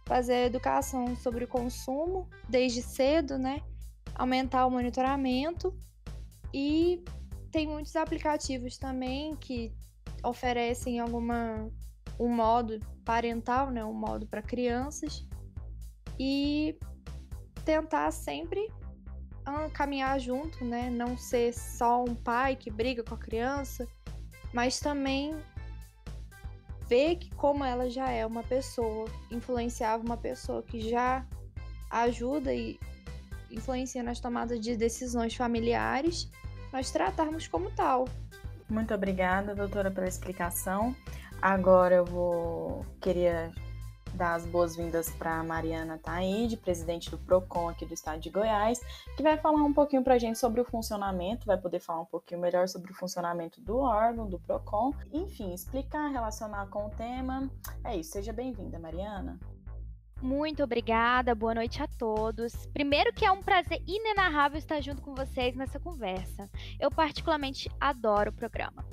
fazer 0.07 0.47
educação 0.47 1.15
sobre 1.17 1.45
o 1.45 1.49
consumo 1.49 2.29
desde 2.49 2.83
cedo, 2.83 3.39
né? 3.39 3.63
Aumentar 4.15 4.67
o 4.67 4.71
monitoramento 4.71 5.77
e 6.53 7.05
tem 7.51 7.67
muitos 7.67 7.95
aplicativos 7.97 8.79
também 8.79 9.37
que 9.37 9.73
oferecem 10.25 11.01
alguma 11.01 11.71
um 12.19 12.29
modo 12.29 12.81
parental, 13.05 13.71
né, 13.71 13.85
um 13.85 13.93
modo 13.93 14.27
para 14.27 14.41
crianças 14.41 15.27
e 16.19 16.79
tentar 17.65 18.11
sempre 18.13 18.69
caminhar 19.73 20.19
junto, 20.19 20.65
né, 20.65 20.89
não 20.91 21.17
ser 21.17 21.53
só 21.53 22.03
um 22.03 22.15
pai 22.15 22.57
que 22.57 22.71
briga 22.71 23.03
com 23.03 23.15
a 23.15 23.19
criança, 23.19 23.87
mas 24.53 24.81
também 24.81 25.35
ver 26.89 27.17
que 27.17 27.35
como 27.35 27.65
ela 27.65 27.89
já 27.89 28.11
é 28.11 28.25
uma 28.25 28.43
pessoa, 28.43 29.09
influenciava 29.31 30.03
uma 30.03 30.17
pessoa 30.17 30.63
que 30.63 30.89
já 30.89 31.27
ajuda 31.91 32.53
e 32.53 32.79
influencia 33.51 34.03
nas 34.03 34.21
tomadas 34.21 34.61
de 34.61 34.77
decisões 34.77 35.35
familiares 35.35 36.31
nós 36.73 36.91
tratarmos 36.91 37.47
como 37.47 37.71
tal. 37.71 38.07
Muito 38.69 38.93
obrigada, 38.93 39.55
doutora, 39.55 39.91
pela 39.91 40.09
explicação. 40.09 40.95
Agora 41.41 41.95
eu 41.97 42.05
vou 42.05 42.85
queria 43.01 43.53
dar 44.15 44.35
as 44.35 44.47
boas-vindas 44.47 45.11
para 45.11 45.43
Mariana 45.43 45.99
Taide, 45.99 46.57
presidente 46.57 47.11
do 47.11 47.19
Procon 47.19 47.69
aqui 47.69 47.85
do 47.85 47.93
estado 47.93 48.21
de 48.21 48.31
Goiás, 48.31 48.81
que 49.17 49.23
vai 49.23 49.37
falar 49.37 49.63
um 49.63 49.73
pouquinho 49.73 50.03
para 50.03 50.15
a 50.15 50.19
gente 50.19 50.39
sobre 50.39 50.61
o 50.61 50.65
funcionamento, 50.65 51.47
vai 51.47 51.59
poder 51.59 51.81
falar 51.81 52.03
um 52.03 52.07
pouquinho 52.07 52.41
melhor 52.41 52.69
sobre 52.69 52.93
o 52.93 52.95
funcionamento 52.95 53.61
do 53.61 53.79
órgão, 53.79 54.29
do 54.29 54.39
Procon, 54.39 54.95
enfim, 55.13 55.53
explicar, 55.53 56.09
relacionar 56.09 56.67
com 56.69 56.87
o 56.87 56.91
tema. 56.91 57.51
É 57.85 57.97
isso, 57.97 58.13
seja 58.13 58.33
bem-vinda, 58.33 58.79
Mariana. 58.79 59.39
Muito 60.23 60.63
obrigada, 60.63 61.35
boa 61.35 61.55
noite 61.55 61.83
a 61.83 61.87
todos. 61.87 62.67
Primeiro 62.73 63.13
que 63.13 63.27
é 63.27 63.31
um 63.31 63.43
prazer 63.43 63.83
inenarrável 63.87 64.59
estar 64.59 64.81
junto 64.81 65.03
com 65.03 65.15
vocês 65.15 65.55
nessa 65.55 65.79
conversa. 65.79 66.49
Eu 66.81 66.91
particularmente 66.91 67.71
adoro 67.79 68.31
o 68.31 68.35
programa. 68.35 68.85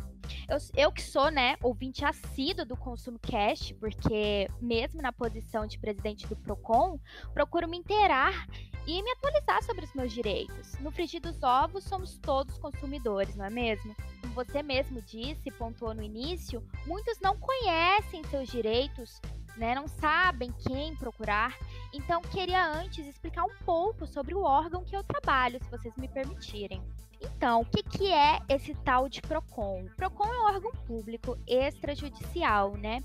Eu, 0.48 0.58
eu 0.76 0.92
que 0.92 1.02
sou, 1.02 1.30
né, 1.32 1.56
ouvinte 1.62 2.04
assíduo 2.06 2.66
do 2.66 2.76
Consumo 2.78 3.20
Cash, 3.20 3.74
porque 3.80 4.50
mesmo 4.62 5.02
na 5.02 5.12
posição 5.12 5.66
de 5.66 5.80
presidente 5.80 6.28
do 6.28 6.36
Procon, 6.36 7.00
procuro 7.34 7.68
me 7.68 7.78
inteirar 7.78 8.48
e 8.88 9.02
me 9.04 9.12
atualizar 9.12 9.64
sobre 9.64 9.86
os 9.86 9.94
meus 9.94 10.12
direitos. 10.12 10.74
No 10.80 10.92
frigir 10.92 11.22
dos 11.22 11.42
ovos, 11.44 11.84
somos 11.84 12.18
todos 12.18 12.58
consumidores, 12.58 13.36
não 13.36 13.46
é 13.46 13.50
mesmo? 13.50 13.96
Como 14.22 14.34
você 14.34 14.64
mesmo 14.64 15.02
disse, 15.02 15.52
pontuou 15.52 15.94
no 15.94 16.02
início, 16.02 16.64
muitos 16.86 17.20
não 17.20 17.38
conhecem 17.38 18.24
seus 18.26 18.50
direitos 18.50 19.22
né, 19.58 19.76
não 19.76 19.88
sabem 19.88 20.52
quem 20.68 20.96
procurar. 20.96 21.58
Então, 21.94 22.22
queria 22.22 22.66
antes 22.66 23.06
explicar 23.06 23.44
um 23.44 23.56
pouco 23.66 24.06
sobre 24.08 24.34
o 24.34 24.42
órgão 24.42 24.84
que 24.84 24.96
eu 24.96 25.04
trabalho, 25.04 25.60
se 25.64 25.70
vocês 25.70 25.96
me 25.98 26.08
permitirem. 26.08 26.82
Então, 27.22 27.62
o 27.62 27.66
que, 27.66 27.84
que 27.84 28.12
é 28.12 28.40
esse 28.50 28.74
tal 28.84 29.08
de 29.08 29.22
PROCON? 29.22 29.84
O 29.84 29.96
PROCON 29.96 30.26
é 30.26 30.40
um 30.40 30.46
órgão 30.46 30.72
público 30.88 31.38
extrajudicial, 31.48 32.76
né? 32.78 33.02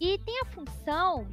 E 0.00 0.18
tem 0.18 0.40
a 0.40 0.44
função 0.46 1.26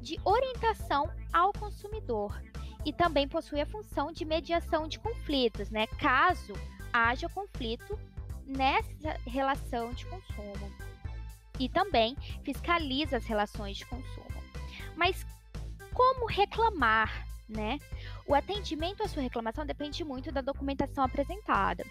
de 0.00 0.18
orientação 0.24 1.10
ao 1.32 1.52
consumidor 1.52 2.40
e 2.84 2.92
também 2.92 3.28
possui 3.28 3.60
a 3.60 3.66
função 3.66 4.10
de 4.10 4.24
mediação 4.24 4.88
de 4.88 4.98
conflitos, 4.98 5.70
né? 5.70 5.86
Caso 5.86 6.54
haja 6.92 7.28
conflito 7.28 7.98
nessa 8.46 9.18
relação 9.26 9.92
de 9.92 10.04
consumo 10.06 10.72
e 11.58 11.68
também 11.68 12.16
fiscaliza 12.42 13.18
as 13.18 13.24
relações 13.24 13.76
de 13.76 13.86
consumo. 13.86 14.42
Mas 14.96 15.24
como 15.92 16.26
reclamar, 16.26 17.26
né? 17.48 17.78
O 18.26 18.34
atendimento 18.34 19.02
à 19.02 19.08
sua 19.08 19.22
reclamação 19.22 19.66
depende 19.66 20.04
muito 20.04 20.30
da 20.30 20.40
documentação 20.40 21.04
apresentada. 21.04 21.84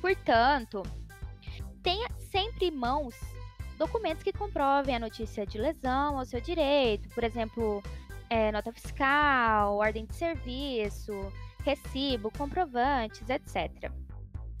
Portanto, 0.00 0.82
tenha 1.82 2.08
sempre 2.30 2.66
em 2.66 2.70
mãos 2.70 3.14
documentos 3.78 4.22
que 4.22 4.32
comprovem 4.32 4.96
a 4.96 5.00
notícia 5.00 5.46
de 5.46 5.58
lesão 5.58 6.18
ao 6.18 6.24
seu 6.24 6.40
direito, 6.40 7.08
por 7.10 7.24
exemplo, 7.24 7.82
é, 8.30 8.50
nota 8.50 8.72
fiscal, 8.72 9.76
ordem 9.76 10.06
de 10.06 10.14
serviço, 10.14 11.12
recibo, 11.64 12.30
comprovantes, 12.30 13.28
etc. 13.28 13.90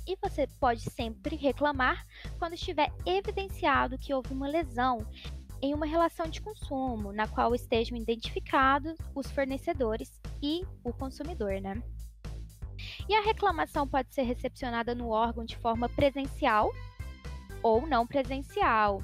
E 0.06 0.16
você 0.20 0.46
pode 0.60 0.82
sempre 0.90 1.36
reclamar 1.36 2.04
quando 2.38 2.54
estiver 2.54 2.92
evidenciado 3.06 3.98
que 3.98 4.12
houve 4.12 4.32
uma 4.32 4.48
lesão 4.48 5.06
em 5.62 5.72
uma 5.72 5.86
relação 5.86 6.26
de 6.26 6.40
consumo, 6.40 7.12
na 7.12 7.28
qual 7.28 7.54
estejam 7.54 7.96
identificados 7.96 8.98
os 9.14 9.30
fornecedores 9.30 10.20
e 10.42 10.66
o 10.82 10.92
consumidor, 10.92 11.60
né? 11.60 11.80
E 13.08 13.14
a 13.14 13.22
reclamação 13.22 13.86
pode 13.86 14.12
ser 14.12 14.22
recepcionada 14.22 14.94
no 14.94 15.08
órgão 15.08 15.44
de 15.44 15.56
forma 15.56 15.88
presencial 15.88 16.70
ou 17.62 17.86
não 17.86 18.06
presencial, 18.06 19.02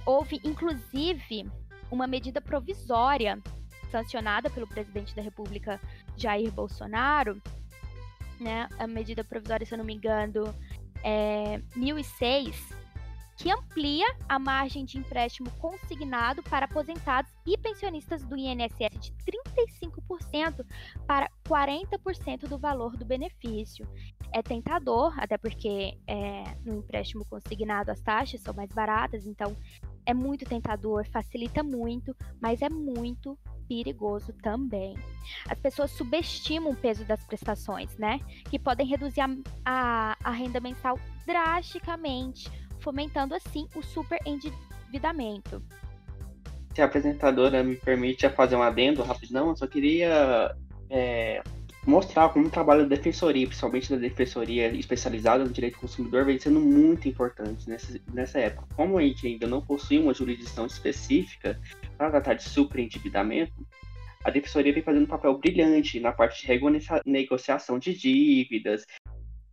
Houve, 0.05 0.39
inclusive, 0.43 1.45
uma 1.91 2.07
medida 2.07 2.41
provisória 2.41 3.39
sancionada 3.91 4.49
pelo 4.49 4.67
presidente 4.67 5.15
da 5.15 5.21
República, 5.21 5.79
Jair 6.15 6.51
Bolsonaro, 6.51 7.41
né, 8.39 8.67
a 8.77 8.87
medida 8.87 9.23
provisória, 9.23 9.65
se 9.65 9.73
eu 9.73 9.77
não 9.77 9.85
me 9.85 9.93
engano, 9.93 10.53
é 11.03 11.61
1006, 11.75 12.83
que 13.37 13.51
amplia 13.51 14.05
a 14.29 14.37
margem 14.37 14.85
de 14.85 14.97
empréstimo 14.97 15.49
consignado 15.59 16.43
para 16.43 16.65
aposentados 16.65 17.31
e 17.45 17.57
pensionistas 17.57 18.23
do 18.23 18.37
INSS 18.37 18.99
de 18.99 19.13
35% 19.81 20.65
para 21.07 21.29
40% 21.47 22.47
do 22.47 22.57
valor 22.57 22.95
do 22.95 23.05
benefício. 23.05 23.87
É 24.31 24.41
tentador, 24.41 25.13
até 25.19 25.37
porque 25.37 25.97
é, 26.07 26.55
no 26.65 26.77
empréstimo 26.77 27.25
consignado 27.25 27.91
as 27.91 27.99
taxas 28.01 28.41
são 28.41 28.53
mais 28.53 28.69
baratas, 28.71 29.25
então 29.25 29.55
é 30.05 30.13
muito 30.13 30.45
tentador, 30.45 31.05
facilita 31.09 31.63
muito, 31.63 32.15
mas 32.41 32.61
é 32.61 32.69
muito 32.69 33.37
perigoso 33.67 34.33
também. 34.41 34.95
As 35.47 35.59
pessoas 35.59 35.91
subestimam 35.91 36.71
o 36.71 36.75
peso 36.75 37.05
das 37.05 37.23
prestações, 37.25 37.97
né? 37.97 38.19
Que 38.49 38.59
podem 38.59 38.87
reduzir 38.87 39.21
a, 39.21 39.29
a, 39.65 40.17
a 40.23 40.31
renda 40.31 40.59
mensal 40.59 40.99
drasticamente 41.25 42.49
fomentando 42.79 43.33
assim 43.33 43.67
o 43.75 43.81
superendividamento. 43.81 45.63
Se 46.75 46.81
a 46.81 46.85
apresentadora 46.85 47.63
me 47.63 47.75
permite 47.75 48.27
fazer 48.29 48.55
um 48.55 48.61
adendo 48.61 49.03
rapidão, 49.03 49.49
eu 49.49 49.55
só 49.55 49.67
queria 49.67 50.55
é, 50.89 51.41
mostrar 51.85 52.29
como 52.29 52.47
o 52.47 52.49
trabalho 52.49 52.83
da 52.83 52.95
defensoria, 52.95 53.45
principalmente 53.45 53.89
da 53.89 53.97
defensoria 53.97 54.67
especializada 54.73 55.43
no 55.43 55.51
direito 55.51 55.75
do 55.75 55.81
consumidor, 55.81 56.25
vem 56.25 56.39
sendo 56.39 56.59
muito 56.59 57.07
importante 57.07 57.69
nessa, 57.69 57.99
nessa 58.13 58.39
época. 58.39 58.67
Como 58.75 58.97
a 58.97 59.01
gente 59.01 59.27
ainda 59.27 59.47
não 59.47 59.61
possui 59.61 59.99
uma 59.99 60.13
jurisdição 60.13 60.65
específica 60.65 61.59
para 61.97 62.09
tratar 62.09 62.35
de 62.35 62.43
superendividamento, 62.43 63.53
a 64.23 64.29
defensoria 64.29 64.73
vem 64.73 64.81
fazendo 64.81 65.03
um 65.03 65.07
papel 65.07 65.37
brilhante 65.37 65.99
na 65.99 66.13
parte 66.13 66.41
de 66.41 66.47
renegociação 66.47 67.77
de 67.77 67.93
dívidas, 67.93 68.85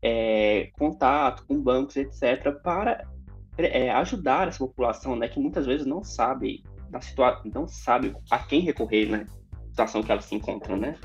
é, 0.01 0.71
contato 0.79 1.45
com 1.47 1.61
bancos, 1.61 1.97
etc., 1.97 2.53
para 2.63 3.05
é, 3.59 3.91
ajudar 3.91 4.49
essa 4.49 4.59
população, 4.59 5.17
né, 5.17 5.29
que 5.29 5.41
muitas 5.41 5.67
vezes 5.67 5.85
não 5.85 6.05
sabe 6.05 6.63
da 6.89 7.01
situação, 7.01 7.51
não 7.53 7.67
sabe 7.67 8.15
a 8.31 8.39
quem 8.39 8.61
recorrer, 8.61 9.07
né, 9.07 9.27
situação 9.69 10.03
que 10.03 10.11
ela 10.13 10.21
se 10.21 10.35
encontra, 10.35 10.77
né? 10.77 10.97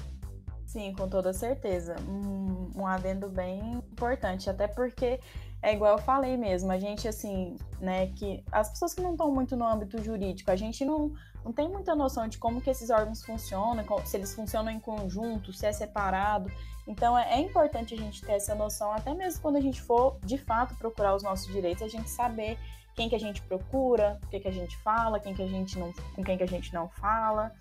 Sim, 0.76 0.94
com 0.94 1.08
toda 1.08 1.32
certeza. 1.32 1.96
Um, 2.02 2.70
um 2.76 2.86
adendo 2.86 3.30
bem 3.30 3.76
importante, 3.76 4.50
até 4.50 4.68
porque 4.68 5.22
é 5.62 5.74
igual 5.74 5.94
eu 5.94 5.98
falei 6.00 6.36
mesmo, 6.36 6.70
a 6.70 6.78
gente 6.78 7.08
assim, 7.08 7.56
né, 7.80 8.08
que 8.08 8.44
as 8.52 8.72
pessoas 8.72 8.94
que 8.94 9.02
não 9.02 9.12
estão 9.12 9.32
muito 9.32 9.56
no 9.56 9.66
âmbito 9.66 10.04
jurídico, 10.04 10.52
a 10.52 10.56
gente 10.58 10.84
não, 10.84 11.14
não 11.46 11.54
tem 11.54 11.70
muita 11.70 11.96
noção 11.96 12.28
de 12.28 12.38
como 12.38 12.60
que 12.60 12.70
esses 12.70 12.90
órgãos 12.90 13.24
funcionam, 13.24 13.86
se 14.04 14.18
eles 14.18 14.36
funcionam 14.36 14.70
em 14.70 14.80
conjunto, 14.82 15.54
se 15.54 15.66
é 15.66 15.72
separado. 15.72 16.52
Então 16.86 17.18
é, 17.18 17.36
é, 17.36 17.40
importante 17.40 17.94
a 17.94 17.98
gente 17.98 18.22
ter 18.22 18.34
essa 18.34 18.54
noção, 18.54 18.92
até 18.92 19.14
mesmo 19.14 19.42
quando 19.42 19.56
a 19.56 19.62
gente 19.62 19.82
for 19.82 20.20
de 20.26 20.38
fato 20.38 20.76
procurar 20.76 21.16
os 21.16 21.24
nossos 21.24 21.48
direitos, 21.48 21.84
a 21.84 21.88
gente 21.88 22.10
saber 22.10 22.60
quem 22.96 23.10
que 23.10 23.16
a 23.16 23.20
gente 23.20 23.42
procura, 23.42 24.20
o 24.24 24.28
que, 24.30 24.40
que 24.40 24.48
a 24.48 24.52
gente 24.52 24.78
fala, 24.78 25.20
quem 25.20 25.34
que 25.34 25.44
a 25.44 25.48
gente 25.48 25.78
não, 25.78 25.92
com 26.16 26.24
quem 26.24 26.38
que 26.38 26.44
a 26.44 26.48
gente 26.48 26.74
não 26.74 26.90
fala. 26.90 27.52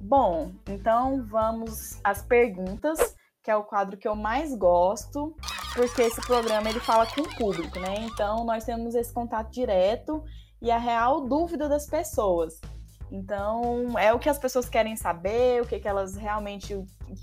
Bom, 0.00 0.52
então 0.68 1.24
vamos 1.26 2.00
às 2.02 2.22
perguntas, 2.22 3.14
que 3.42 3.50
é 3.50 3.56
o 3.56 3.64
quadro 3.64 3.96
que 3.96 4.08
eu 4.08 4.16
mais 4.16 4.54
gosto, 4.56 5.36
porque 5.74 6.02
esse 6.02 6.20
programa 6.26 6.68
ele 6.70 6.80
fala 6.80 7.06
com 7.06 7.20
o 7.20 7.36
público, 7.36 7.78
né? 7.78 7.94
Então 8.00 8.44
nós 8.44 8.64
temos 8.64 8.94
esse 8.94 9.12
contato 9.12 9.50
direto 9.50 10.24
e 10.62 10.70
a 10.70 10.78
real 10.78 11.26
dúvida 11.28 11.68
das 11.68 11.86
pessoas. 11.86 12.58
Então, 13.10 13.98
é 13.98 14.12
o 14.12 14.18
que 14.18 14.28
as 14.28 14.38
pessoas 14.38 14.68
querem 14.68 14.96
saber, 14.96 15.62
o 15.62 15.66
que, 15.66 15.78
que 15.78 15.86
elas 15.86 16.16
realmente. 16.16 16.74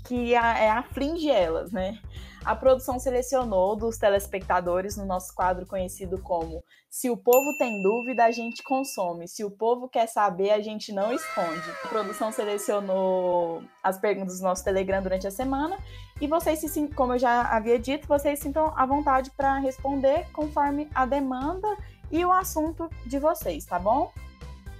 que 0.06 0.32
é, 0.32 0.70
aflige 0.70 1.30
elas, 1.30 1.70
né? 1.70 1.98
A 2.44 2.56
produção 2.56 2.98
selecionou 2.98 3.76
dos 3.76 3.96
telespectadores 3.98 4.96
no 4.96 5.06
nosso 5.06 5.32
quadro 5.32 5.64
conhecido 5.64 6.18
como 6.18 6.62
Se 6.90 7.08
o 7.08 7.16
povo 7.16 7.56
tem 7.56 7.80
dúvida, 7.80 8.24
a 8.24 8.30
gente 8.32 8.62
consome. 8.64 9.28
Se 9.28 9.44
o 9.44 9.50
povo 9.50 9.88
quer 9.88 10.08
saber, 10.08 10.50
a 10.50 10.60
gente 10.60 10.92
não 10.92 11.12
esconde. 11.12 11.70
A 11.84 11.88
produção 11.88 12.32
selecionou 12.32 13.62
as 13.82 13.98
perguntas 13.98 14.38
do 14.38 14.42
nosso 14.42 14.64
Telegram 14.64 15.00
durante 15.00 15.26
a 15.26 15.30
semana 15.30 15.78
e 16.20 16.26
vocês, 16.26 16.58
se, 16.58 16.88
como 16.88 17.14
eu 17.14 17.18
já 17.18 17.42
havia 17.42 17.78
dito, 17.78 18.08
vocês 18.08 18.40
sintam 18.40 18.72
à 18.76 18.84
vontade 18.84 19.30
para 19.30 19.58
responder 19.58 20.26
conforme 20.32 20.90
a 20.94 21.06
demanda 21.06 21.68
e 22.10 22.24
o 22.24 22.32
assunto 22.32 22.90
de 23.06 23.18
vocês, 23.18 23.64
tá 23.64 23.78
bom? 23.78 24.12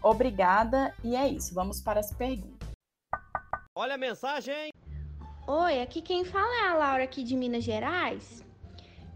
Obrigada, 0.03 0.93
e 1.03 1.15
é 1.15 1.29
isso. 1.29 1.55
Vamos 1.55 1.81
para 1.81 2.01
as 2.01 2.13
perguntas. 2.13 2.69
Olha 3.75 3.95
a 3.95 3.99
mensagem! 3.99 4.72
Oi, 5.45 5.83
aqui 5.83 6.01
quem 6.01 6.25
fala 6.25 6.55
é 6.55 6.69
a 6.69 6.75
Laura 6.75 7.03
aqui 7.03 7.25
de 7.25 7.35
Minas 7.35 7.65
Gerais. 7.65 8.45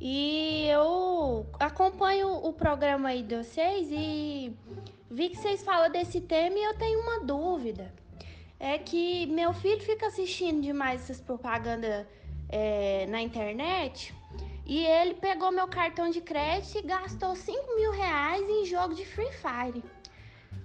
E 0.01 0.67
eu 0.67 1.47
acompanho 1.61 2.29
o 2.29 2.53
programa 2.53 3.11
aí 3.11 3.23
de 3.23 3.37
vocês 3.37 3.87
e 3.93 4.53
vi 5.09 5.29
que 5.29 5.37
vocês 5.37 5.63
falam 5.63 5.89
desse 5.89 6.21
tema 6.21 6.59
e 6.59 6.65
eu 6.65 6.75
tenho 6.77 6.99
uma 7.01 7.21
dúvida. 7.21 7.95
É 8.59 8.77
que 8.77 9.27
meu 9.27 9.53
filho 9.53 9.81
fica 9.81 10.09
assistindo 10.09 10.61
demais 10.63 11.03
essas 11.03 11.21
propagandas 11.21 12.05
é, 12.49 13.07
na 13.07 13.23
internet 13.23 14.13
e 14.67 14.85
ele 14.85 15.15
pegou 15.15 15.53
meu 15.53 15.69
cartão 15.69 16.11
de 16.11 16.21
crédito 16.21 16.79
e 16.79 16.83
gastou 16.83 17.37
5 17.37 17.77
mil 17.77 17.93
reais 17.93 18.43
em 18.51 18.65
jogo 18.65 18.97
de 18.97 19.07
Free 19.07 19.31
Fire. 19.31 19.85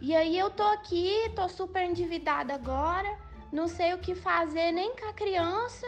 E 0.02 0.15
aí 0.15 0.36
eu 0.39 0.50
tô 0.50 0.63
aqui, 0.63 1.32
tô 1.36 1.47
super 1.47 1.84
endividada 1.84 2.56
agora, 2.56 3.15
não 3.52 3.68
sei 3.68 3.94
o 3.94 4.00
que 4.00 4.16
fazer 4.16 4.72
nem 4.72 4.96
com 4.96 5.06
a 5.08 5.14
criança 5.14 5.86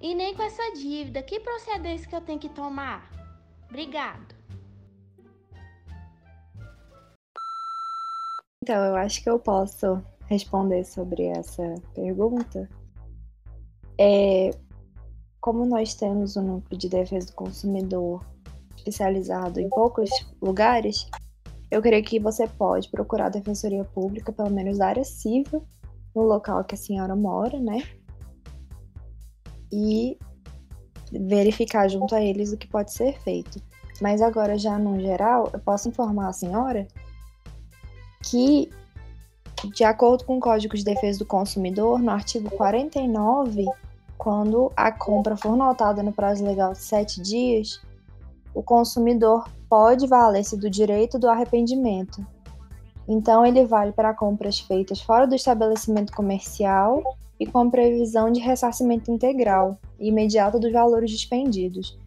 e 0.00 0.14
nem 0.14 0.34
com 0.34 0.42
essa 0.42 0.72
dívida. 0.72 1.22
Que 1.22 1.40
procedência 1.40 2.08
que 2.08 2.14
eu 2.14 2.20
tenho 2.20 2.38
que 2.38 2.48
tomar? 2.48 3.10
Obrigado. 3.68 4.34
Então, 8.62 8.84
eu 8.84 8.96
acho 8.96 9.22
que 9.22 9.30
eu 9.30 9.38
posso 9.38 10.02
responder 10.26 10.84
sobre 10.84 11.26
essa 11.26 11.74
pergunta. 11.94 12.68
É, 13.98 14.50
como 15.40 15.64
nós 15.66 15.94
temos 15.94 16.36
um 16.36 16.42
núcleo 16.42 16.78
de 16.78 16.88
defesa 16.88 17.26
do 17.26 17.32
consumidor 17.32 18.24
especializado 18.76 19.58
em 19.58 19.68
poucos 19.68 20.10
lugares, 20.40 21.08
eu 21.70 21.80
creio 21.80 22.04
que 22.04 22.18
você 22.18 22.46
pode 22.46 22.88
procurar 22.90 23.26
a 23.26 23.30
defensoria 23.30 23.84
pública, 23.84 24.32
pelo 24.32 24.50
menos 24.50 24.78
da 24.78 24.88
área 24.88 25.04
civil, 25.04 25.66
no 26.14 26.22
local 26.22 26.64
que 26.64 26.74
a 26.74 26.78
senhora 26.78 27.14
mora, 27.14 27.58
né? 27.58 27.82
E 29.72 30.18
verificar 31.12 31.88
junto 31.88 32.14
a 32.14 32.22
eles 32.22 32.52
o 32.52 32.56
que 32.56 32.66
pode 32.66 32.92
ser 32.92 33.18
feito. 33.20 33.60
Mas 34.00 34.22
agora, 34.22 34.58
já 34.58 34.78
no 34.78 34.98
geral, 35.00 35.50
eu 35.52 35.58
posso 35.60 35.88
informar 35.88 36.28
a 36.28 36.32
senhora 36.32 36.86
que, 38.24 38.70
de 39.74 39.84
acordo 39.84 40.24
com 40.24 40.38
o 40.38 40.40
Código 40.40 40.76
de 40.76 40.84
Defesa 40.84 41.18
do 41.18 41.26
Consumidor, 41.26 42.00
no 42.00 42.10
artigo 42.10 42.50
49, 42.50 43.66
quando 44.16 44.72
a 44.76 44.90
compra 44.90 45.36
for 45.36 45.56
notada 45.56 46.02
no 46.02 46.12
prazo 46.12 46.44
legal 46.44 46.72
de 46.72 46.80
sete 46.80 47.20
dias, 47.20 47.80
o 48.54 48.62
consumidor 48.62 49.48
pode 49.68 50.06
valer-se 50.06 50.56
do 50.56 50.68
direito 50.68 51.18
do 51.18 51.28
arrependimento. 51.28 52.26
Então, 53.08 53.44
ele 53.44 53.64
vale 53.64 53.92
para 53.92 54.14
compras 54.14 54.60
feitas 54.60 55.00
fora 55.00 55.26
do 55.26 55.34
estabelecimento 55.34 56.12
comercial 56.12 57.02
e 57.38 57.46
com 57.46 57.70
previsão 57.70 58.30
de 58.30 58.40
ressarcimento 58.40 59.10
integral 59.10 59.78
e 59.98 60.08
imediato 60.08 60.58
dos 60.58 60.72
valores 60.72 61.10
dispendidos. 61.10 61.98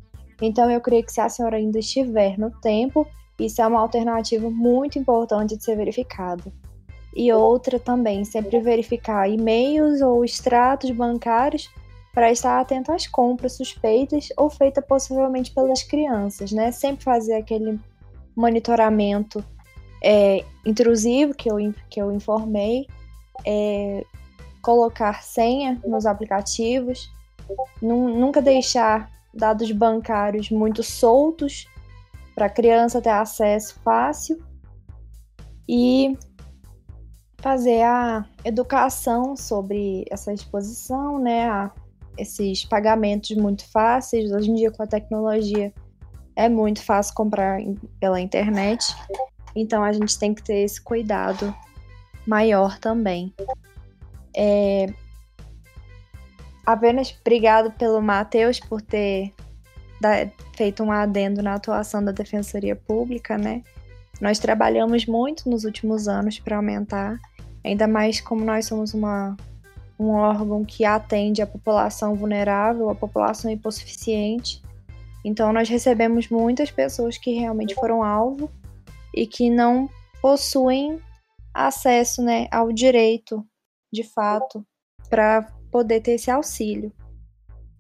Então, 0.42 0.70
eu 0.70 0.80
creio 0.80 1.04
que 1.04 1.12
se 1.12 1.22
a 1.22 1.30
senhora 1.30 1.58
ainda 1.58 1.80
estiver 1.80 2.38
no 2.38 2.52
tempo, 2.52 3.08
isso 3.40 3.62
é 3.62 3.68
uma 3.68 3.80
alternativa 3.80 4.50
muito 4.50 5.00
importante 5.00 5.58
de 5.58 5.64
ser 5.64 5.76
verificada. 5.76 6.44
E 7.16 7.32
outra 7.32 7.80
também, 7.80 8.24
sempre 8.26 8.60
verificar 8.60 9.30
e-mails 9.30 10.02
ou 10.02 10.24
extratos 10.26 10.92
bancários 10.92 11.70
para 12.14 12.32
estar 12.32 12.60
atento 12.60 12.92
às 12.92 13.08
compras 13.08 13.54
suspeitas 13.54 14.30
ou 14.38 14.50
feitas 14.50 14.86
possivelmente 14.86 15.52
pelas 15.52 15.82
crianças, 15.84 16.52
né? 16.52 16.72
Sempre 16.72 17.04
fazer 17.04 17.34
aquele 17.34 17.80
monitoramento 18.36 19.44
é, 20.04 20.44
intrusivo 20.66 21.34
que 21.34 21.50
eu, 21.50 21.58
que 21.90 22.02
eu 22.02 22.12
informei, 22.12 22.88
é, 23.46 24.06
colocar 24.62 25.24
senha 25.24 25.82
nos 25.86 26.06
aplicativos, 26.06 27.12
nunca 27.82 28.42
deixar 28.42 29.10
dados 29.34 29.72
bancários 29.72 30.50
muito 30.50 30.84
soltos 30.84 31.68
para 32.36 32.46
a 32.46 32.50
criança 32.50 33.02
ter 33.02 33.10
acesso 33.10 33.80
fácil 33.84 34.42
e 35.68 36.18
fazer 37.40 37.82
a 37.84 38.26
educação 38.46 39.36
sobre 39.36 40.06
essa 40.10 40.32
exposição, 40.32 41.20
né? 41.20 41.50
A 41.50 41.72
esses 42.18 42.66
pagamentos 42.66 43.36
muito 43.36 43.70
fáceis. 43.72 44.32
Hoje 44.32 44.52
em 44.52 44.56
dia, 44.56 44.72
com 44.72 44.84
a 44.84 44.88
tecnologia, 44.88 45.74
é 46.36 46.48
muito 46.48 46.84
fácil 46.84 47.16
comprar 47.16 47.60
pela 48.00 48.20
internet. 48.20 48.96
Então, 49.56 49.84
a 49.84 49.94
gente 49.94 50.18
tem 50.18 50.34
que 50.34 50.42
ter 50.42 50.60
esse 50.64 50.82
cuidado 50.82 51.54
maior 52.26 52.80
também. 52.80 53.34
É... 54.36 54.88
Apenas 56.66 57.16
obrigado 57.20 57.72
pelo 57.72 58.02
Matheus 58.02 58.60
por 58.60 58.82
ter 58.82 59.34
feito 60.56 60.84
um 60.84 60.92
adendo 60.92 61.42
na 61.42 61.56
atuação 61.56 62.04
da 62.04 62.12
Defensoria 62.12 62.76
Pública, 62.76 63.38
né? 63.38 63.62
Nós 64.20 64.40
trabalhamos 64.40 65.06
muito 65.06 65.50
nos 65.50 65.64
últimos 65.66 66.08
anos 66.08 66.40
para 66.40 66.58
aumentar, 66.58 67.20
ainda 67.64 67.88
mais 67.88 68.22
como 68.22 68.44
nós 68.44 68.66
somos 68.66 68.94
uma, 68.94 69.36
um 70.00 70.10
órgão 70.10 70.64
que 70.64 70.86
atende 70.86 71.42
a 71.42 71.48
população 71.48 72.16
vulnerável, 72.16 72.90
a 72.90 72.96
população 72.96 73.52
hipossuficiente. 73.52 74.62
Então, 75.26 75.54
nós 75.54 75.70
recebemos 75.70 76.30
muitas 76.30 76.70
pessoas 76.70 77.18
que 77.18 77.34
realmente 77.34 77.76
foram 77.76 78.04
alvo 78.04 78.52
e 79.14 79.28
que 79.28 79.50
não 79.50 79.90
possuem 80.22 81.00
acesso 81.54 82.22
né, 82.24 82.48
ao 82.52 82.72
direito, 82.72 83.46
de 83.92 84.04
fato, 84.04 84.66
para 85.10 85.44
poder 85.72 86.02
ter 86.02 86.14
esse 86.14 86.32
auxílio. 86.32 86.92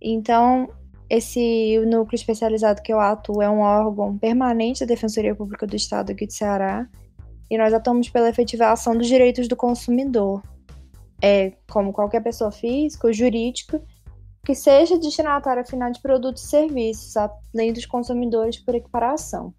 Então, 0.02 0.68
esse 1.10 1.80
núcleo 1.86 2.16
especializado 2.16 2.82
que 2.82 2.92
eu 2.92 3.00
atuo 3.00 3.42
é 3.42 3.50
um 3.50 3.60
órgão 3.60 4.18
permanente 4.18 4.82
da 4.82 4.86
Defensoria 4.86 5.36
Pública 5.36 5.66
do 5.66 5.76
Estado 5.76 6.12
aqui 6.12 6.28
de 6.28 6.34
Ceará, 6.34 6.88
e 7.50 7.58
nós 7.58 7.74
atuamos 7.74 8.10
pela 8.10 8.30
efetivação 8.30 8.98
dos 8.98 9.08
direitos 9.08 9.48
do 9.48 9.56
consumidor. 9.56 10.42
É 11.22 11.54
como 11.72 11.94
qualquer 11.94 12.22
pessoa 12.22 12.52
física 12.52 13.08
ou 13.08 13.14
jurídica 13.14 13.82
que 14.46 14.54
seja 14.54 14.98
destinatária 14.98 15.64
final 15.64 15.90
de 15.90 16.02
produtos 16.02 16.44
e 16.44 16.48
serviços, 16.48 17.16
além 17.16 17.72
dos 17.72 17.86
consumidores 17.86 18.58
por 18.58 18.76
equiparação. 18.76 19.54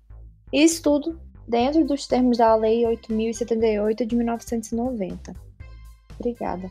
Isso 0.52 0.82
tudo 0.82 1.18
dentro 1.46 1.84
dos 1.84 2.06
termos 2.06 2.38
da 2.38 2.54
Lei 2.54 2.82
8.078 2.82 4.06
de 4.06 4.16
1990. 4.16 5.34
Obrigada. 6.18 6.70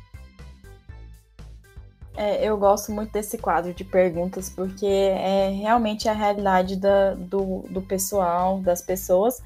É, 2.15 2.47
eu 2.47 2.57
gosto 2.57 2.91
muito 2.91 3.11
desse 3.11 3.37
quadro 3.37 3.73
de 3.73 3.83
perguntas, 3.83 4.49
porque 4.49 4.85
é 4.85 5.49
realmente 5.49 6.07
a 6.07 6.13
realidade 6.13 6.75
da, 6.75 7.15
do, 7.15 7.65
do 7.69 7.81
pessoal, 7.81 8.59
das 8.59 8.81
pessoas, 8.81 9.41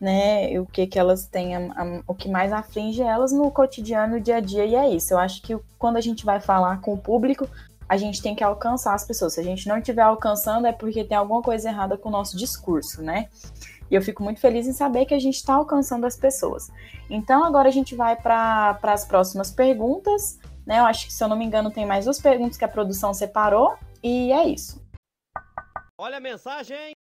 né? 0.00 0.58
O 0.58 0.66
que, 0.66 0.86
que 0.86 0.98
elas 0.98 1.26
têm, 1.26 1.54
a, 1.54 1.60
a, 1.60 2.02
o 2.06 2.14
que 2.14 2.28
mais 2.28 2.52
aflige 2.52 3.02
elas 3.02 3.30
no 3.30 3.50
cotidiano, 3.52 4.16
no 4.16 4.20
dia 4.20 4.36
a 4.36 4.40
dia, 4.40 4.64
e 4.66 4.74
é 4.74 4.90
isso. 4.90 5.14
Eu 5.14 5.18
acho 5.18 5.40
que 5.42 5.56
quando 5.78 5.96
a 5.96 6.00
gente 6.00 6.24
vai 6.24 6.40
falar 6.40 6.80
com 6.80 6.92
o 6.92 6.98
público, 6.98 7.48
a 7.88 7.96
gente 7.96 8.20
tem 8.20 8.34
que 8.34 8.42
alcançar 8.42 8.94
as 8.94 9.04
pessoas. 9.04 9.34
Se 9.34 9.40
a 9.40 9.44
gente 9.44 9.68
não 9.68 9.78
estiver 9.78 10.02
alcançando, 10.02 10.66
é 10.66 10.72
porque 10.72 11.04
tem 11.04 11.16
alguma 11.16 11.40
coisa 11.40 11.68
errada 11.68 11.96
com 11.96 12.08
o 12.08 12.12
nosso 12.12 12.36
discurso, 12.36 13.00
né? 13.00 13.28
E 13.90 13.94
eu 13.94 14.02
fico 14.02 14.22
muito 14.22 14.40
feliz 14.40 14.66
em 14.66 14.72
saber 14.72 15.06
que 15.06 15.14
a 15.14 15.18
gente 15.18 15.36
está 15.36 15.54
alcançando 15.54 16.06
as 16.06 16.16
pessoas. 16.16 16.70
Então, 17.08 17.44
agora 17.44 17.68
a 17.68 17.72
gente 17.72 17.94
vai 17.94 18.16
para 18.16 18.78
as 18.82 19.04
próximas 19.04 19.50
perguntas. 19.50 20.38
Né? 20.66 20.78
Eu 20.78 20.84
acho 20.84 21.06
que, 21.06 21.12
se 21.12 21.24
eu 21.24 21.28
não 21.28 21.36
me 21.36 21.44
engano, 21.44 21.70
tem 21.70 21.86
mais 21.86 22.04
duas 22.04 22.20
perguntas 22.20 22.56
que 22.56 22.64
a 22.64 22.68
produção 22.68 23.14
separou. 23.14 23.76
E 24.02 24.30
é 24.32 24.46
isso. 24.46 24.82
Olha 25.98 26.18
a 26.18 26.20
mensagem! 26.20 26.92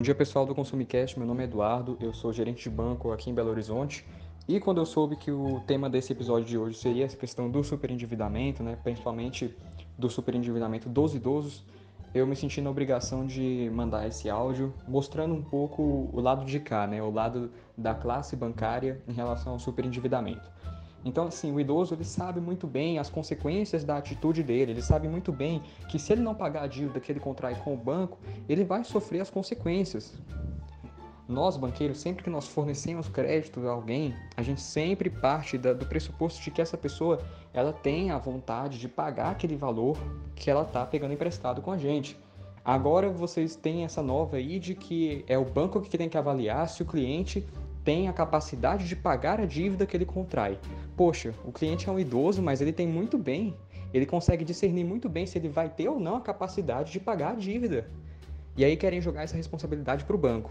Bom 0.00 0.04
dia, 0.04 0.14
pessoal 0.14 0.46
do 0.46 0.54
Consumicast. 0.54 1.18
Meu 1.18 1.26
nome 1.26 1.42
é 1.42 1.44
Eduardo, 1.44 1.98
eu 2.00 2.14
sou 2.14 2.32
gerente 2.32 2.62
de 2.62 2.70
banco 2.70 3.10
aqui 3.10 3.30
em 3.30 3.34
Belo 3.34 3.50
Horizonte. 3.50 4.06
E 4.46 4.60
quando 4.60 4.78
eu 4.78 4.86
soube 4.86 5.16
que 5.16 5.30
o 5.30 5.60
tema 5.66 5.90
desse 5.90 6.12
episódio 6.12 6.46
de 6.46 6.56
hoje 6.56 6.78
seria 6.78 7.04
essa 7.04 7.16
questão 7.16 7.50
do 7.50 7.62
superendividamento, 7.64 8.62
né, 8.62 8.78
principalmente 8.82 9.54
do 9.98 10.08
superendividamento 10.08 10.88
dos 10.88 11.14
idosos, 11.14 11.64
eu 12.14 12.26
me 12.26 12.34
senti 12.34 12.60
na 12.60 12.70
obrigação 12.70 13.26
de 13.26 13.70
mandar 13.72 14.06
esse 14.06 14.30
áudio 14.30 14.72
mostrando 14.86 15.34
um 15.34 15.42
pouco 15.42 16.10
o 16.12 16.20
lado 16.20 16.44
de 16.44 16.58
cá, 16.58 16.86
né, 16.86 17.02
o 17.02 17.10
lado 17.10 17.50
da 17.76 17.94
classe 17.94 18.34
bancária 18.34 19.00
em 19.06 19.12
relação 19.12 19.52
ao 19.52 19.58
superendividamento. 19.58 20.50
Então, 21.04 21.28
assim, 21.28 21.52
o 21.52 21.60
idoso 21.60 21.94
ele 21.94 22.04
sabe 22.04 22.40
muito 22.40 22.66
bem 22.66 22.98
as 22.98 23.08
consequências 23.08 23.84
da 23.84 23.96
atitude 23.96 24.42
dele, 24.42 24.72
ele 24.72 24.82
sabe 24.82 25.08
muito 25.08 25.32
bem 25.32 25.62
que 25.88 25.98
se 25.98 26.12
ele 26.12 26.22
não 26.22 26.34
pagar 26.34 26.62
a 26.62 26.66
dívida 26.66 26.98
que 26.98 27.10
ele 27.12 27.20
contrai 27.20 27.54
com 27.54 27.72
o 27.72 27.76
banco, 27.76 28.18
ele 28.48 28.64
vai 28.64 28.82
sofrer 28.84 29.20
as 29.20 29.30
consequências. 29.30 30.14
Nós, 31.28 31.58
banqueiros, 31.58 31.98
sempre 31.98 32.24
que 32.24 32.30
nós 32.30 32.48
fornecemos 32.48 33.06
crédito 33.06 33.60
a 33.68 33.72
alguém, 33.72 34.14
a 34.34 34.42
gente 34.42 34.62
sempre 34.62 35.10
parte 35.10 35.58
da, 35.58 35.74
do 35.74 35.84
pressuposto 35.84 36.42
de 36.42 36.50
que 36.50 36.62
essa 36.62 36.78
pessoa 36.78 37.20
ela 37.52 37.70
tem 37.70 38.10
a 38.10 38.16
vontade 38.16 38.78
de 38.78 38.88
pagar 38.88 39.32
aquele 39.32 39.54
valor 39.54 39.98
que 40.34 40.50
ela 40.50 40.62
está 40.62 40.86
pegando 40.86 41.12
emprestado 41.12 41.60
com 41.60 41.70
a 41.70 41.76
gente. 41.76 42.18
Agora 42.64 43.10
vocês 43.10 43.54
têm 43.54 43.84
essa 43.84 44.02
nova 44.02 44.38
aí 44.38 44.58
de 44.58 44.74
que 44.74 45.22
é 45.28 45.36
o 45.36 45.44
banco 45.44 45.82
que 45.82 45.98
tem 45.98 46.08
que 46.08 46.16
avaliar 46.16 46.66
se 46.66 46.82
o 46.82 46.86
cliente 46.86 47.46
tem 47.84 48.08
a 48.08 48.12
capacidade 48.12 48.88
de 48.88 48.96
pagar 48.96 49.38
a 49.38 49.44
dívida 49.44 49.84
que 49.84 49.94
ele 49.94 50.06
contrai. 50.06 50.58
Poxa, 50.96 51.34
o 51.44 51.52
cliente 51.52 51.90
é 51.90 51.92
um 51.92 51.98
idoso, 51.98 52.40
mas 52.40 52.62
ele 52.62 52.72
tem 52.72 52.86
muito 52.86 53.18
bem, 53.18 53.54
ele 53.92 54.06
consegue 54.06 54.46
discernir 54.46 54.84
muito 54.84 55.10
bem 55.10 55.26
se 55.26 55.36
ele 55.36 55.48
vai 55.50 55.68
ter 55.68 55.90
ou 55.90 56.00
não 56.00 56.16
a 56.16 56.20
capacidade 56.22 56.90
de 56.90 56.98
pagar 56.98 57.32
a 57.32 57.34
dívida. 57.34 57.86
E 58.56 58.64
aí 58.64 58.78
querem 58.78 59.00
jogar 59.00 59.24
essa 59.24 59.36
responsabilidade 59.36 60.04
para 60.04 60.16
o 60.16 60.18
banco. 60.18 60.50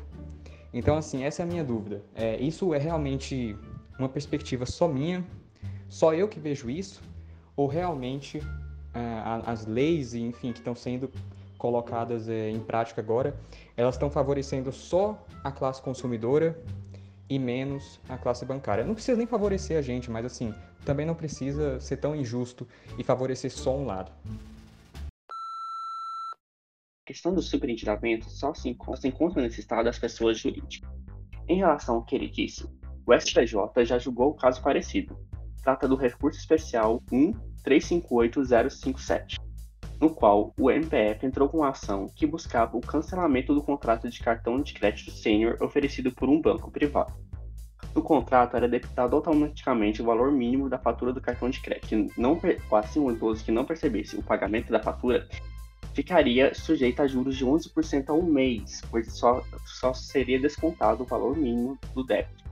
Então, 0.78 0.96
assim, 0.96 1.24
essa 1.24 1.42
é 1.42 1.44
a 1.44 1.48
minha 1.48 1.64
dúvida. 1.64 2.04
É, 2.14 2.40
isso 2.40 2.72
é 2.72 2.78
realmente 2.78 3.58
uma 3.98 4.08
perspectiva 4.08 4.64
só 4.64 4.88
minha, 4.88 5.26
só 5.90 6.14
eu 6.14 6.28
que 6.28 6.40
vejo 6.40 6.70
isso, 6.70 7.02
ou 7.56 7.66
realmente 7.66 8.40
é, 8.94 9.22
as 9.44 9.66
leis, 9.66 10.14
enfim, 10.14 10.52
que 10.52 10.60
estão 10.60 10.76
sendo 10.76 11.10
colocadas 11.58 12.30
é, 12.30 12.52
em 12.52 12.60
prática 12.60 13.02
agora, 13.02 13.36
elas 13.76 13.96
estão 13.96 14.12
favorecendo 14.12 14.72
só 14.72 15.26
a 15.44 15.52
classe 15.52 15.82
consumidora 15.82 16.56
e 17.28 17.40
menos 17.40 18.00
a 18.08 18.16
classe 18.16 18.46
bancária. 18.46 18.86
Não 18.86 18.94
precisa 18.94 19.18
nem 19.18 19.26
favorecer 19.26 19.80
a 19.80 19.82
gente, 19.82 20.12
mas 20.12 20.26
assim, 20.28 20.54
também 20.86 21.08
não 21.08 21.16
precisa 21.16 21.80
ser 21.80 21.98
tão 21.98 22.16
injusto 22.16 22.68
e 23.00 23.04
favorecer 23.04 23.52
só 23.52 23.76
um 23.76 23.88
lado. 23.88 24.12
Questão 27.18 27.34
do 27.34 27.42
superendividamento 27.42 28.30
só 28.30 28.54
se 28.54 28.70
encontra, 28.70 29.02
se 29.02 29.08
encontra 29.08 29.42
nesse 29.42 29.60
estado 29.60 29.86
das 29.86 29.98
pessoas 29.98 30.38
jurídicas. 30.38 30.88
Em 31.50 31.58
relação 31.58 31.96
ao 31.96 32.04
que 32.06 32.16
ele 32.16 32.30
disse, 32.30 32.70
o 33.08 33.12
STJ 33.12 33.84
já 33.86 33.98
julgou 33.98 34.30
o 34.30 34.36
caso 34.36 34.62
parecido. 34.62 35.18
Trata 35.64 35.88
do 35.88 35.96
recurso 35.96 36.40
especial 36.40 37.02
1358057, 37.66 39.40
no 40.00 40.12
qual 40.12 40.54
o 40.60 40.70
MPF 40.70 41.26
entrou 41.26 41.50
com 41.50 41.58
uma 41.58 41.70
ação 41.70 42.06
que 42.16 42.28
buscava 42.28 42.78
o 42.78 42.82
cancelamento 42.82 43.52
do 43.52 43.64
contrato 43.64 44.08
de 44.08 44.20
cartão 44.20 44.62
de 44.62 44.76
crédito 44.76 45.10
sênior 45.10 45.58
oferecido 45.60 46.12
por 46.12 46.30
um 46.30 46.40
banco 46.40 46.70
privado. 46.70 47.16
No 47.96 48.04
contrato 48.04 48.56
era 48.56 48.70
debitado 48.70 49.16
automaticamente 49.16 50.04
o 50.04 50.06
valor 50.06 50.32
mínimo 50.32 50.70
da 50.70 50.78
fatura 50.78 51.12
do 51.12 51.20
cartão 51.20 51.50
de 51.50 51.60
crédito. 51.62 52.14
Não, 52.16 52.40
assim, 52.74 53.00
um 53.00 53.10
idoso 53.10 53.44
que 53.44 53.52
não 53.52 53.66
percebesse 53.66 54.16
o 54.16 54.22
pagamento 54.22 54.72
da 54.72 54.80
fatura 54.80 55.28
ficaria 55.98 56.54
sujeito 56.54 57.02
a 57.02 57.08
juros 57.08 57.36
de 57.36 57.44
11% 57.44 58.10
ao 58.10 58.22
mês, 58.22 58.84
pois 58.92 59.12
só, 59.14 59.44
só 59.66 59.96
seria 59.96 60.40
descontado 60.40 61.02
o 61.02 61.08
valor 61.08 61.36
mínimo 61.36 61.76
do 61.96 62.04
débito. 62.04 62.44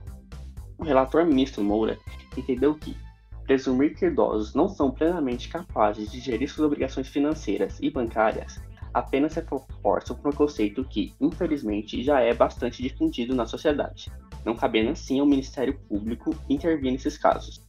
O 0.76 0.82
relator 0.82 1.24
ministro 1.24 1.62
Moura 1.62 1.96
entendeu 2.36 2.74
que, 2.74 2.96
presumir 3.44 3.94
que 3.94 4.06
idosos 4.06 4.52
não 4.52 4.68
são 4.68 4.90
plenamente 4.90 5.48
capazes 5.48 6.10
de 6.10 6.18
gerir 6.18 6.50
suas 6.50 6.66
obrigações 6.66 7.06
financeiras 7.06 7.78
e 7.80 7.88
bancárias 7.88 8.60
apenas 8.92 9.36
reforça 9.36 10.12
um 10.12 10.16
preconceito 10.16 10.84
que, 10.84 11.14
infelizmente, 11.20 12.02
já 12.02 12.18
é 12.18 12.34
bastante 12.34 12.82
difundido 12.82 13.32
na 13.32 13.46
sociedade, 13.46 14.10
não 14.44 14.56
cabendo 14.56 14.90
assim 14.90 15.20
ao 15.20 15.26
Ministério 15.26 15.78
Público 15.88 16.34
intervir 16.48 16.90
nesses 16.90 17.16
casos. 17.16 17.64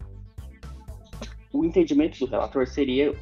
O 1.53 1.63
entendimento 1.63 2.17
do 2.17 2.25
relator 2.25 2.65
seria 2.65 3.13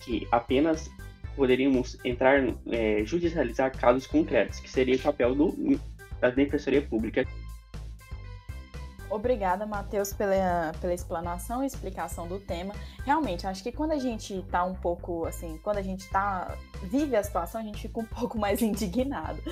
que 0.00 0.28
apenas 0.30 0.90
poderíamos 1.38 1.96
entrar, 2.04 2.42
é, 2.70 3.02
judicializar 3.04 3.74
casos 3.78 4.06
concretos, 4.06 4.60
que 4.60 4.68
seria 4.68 4.96
o 4.96 4.98
papel 4.98 5.34
do, 5.34 5.80
da 6.20 6.30
Defensoria 6.30 6.82
Pública 6.82 7.24
Obrigada, 9.10 9.64
Matheus, 9.64 10.12
pela, 10.12 10.72
pela 10.80 10.92
explanação 10.92 11.62
e 11.62 11.66
explicação 11.66 12.28
do 12.28 12.38
tema. 12.38 12.74
Realmente, 13.04 13.46
acho 13.46 13.62
que 13.62 13.72
quando 13.72 13.92
a 13.92 13.98
gente 13.98 14.42
tá 14.50 14.64
um 14.64 14.74
pouco 14.74 15.24
assim, 15.24 15.58
quando 15.62 15.78
a 15.78 15.82
gente 15.82 16.08
tá 16.10 16.54
vive 16.82 17.16
a 17.16 17.22
situação, 17.22 17.60
a 17.60 17.64
gente 17.64 17.80
fica 17.80 18.00
um 18.00 18.04
pouco 18.20 18.38
mais 18.38 18.60
indignado. 18.60 19.42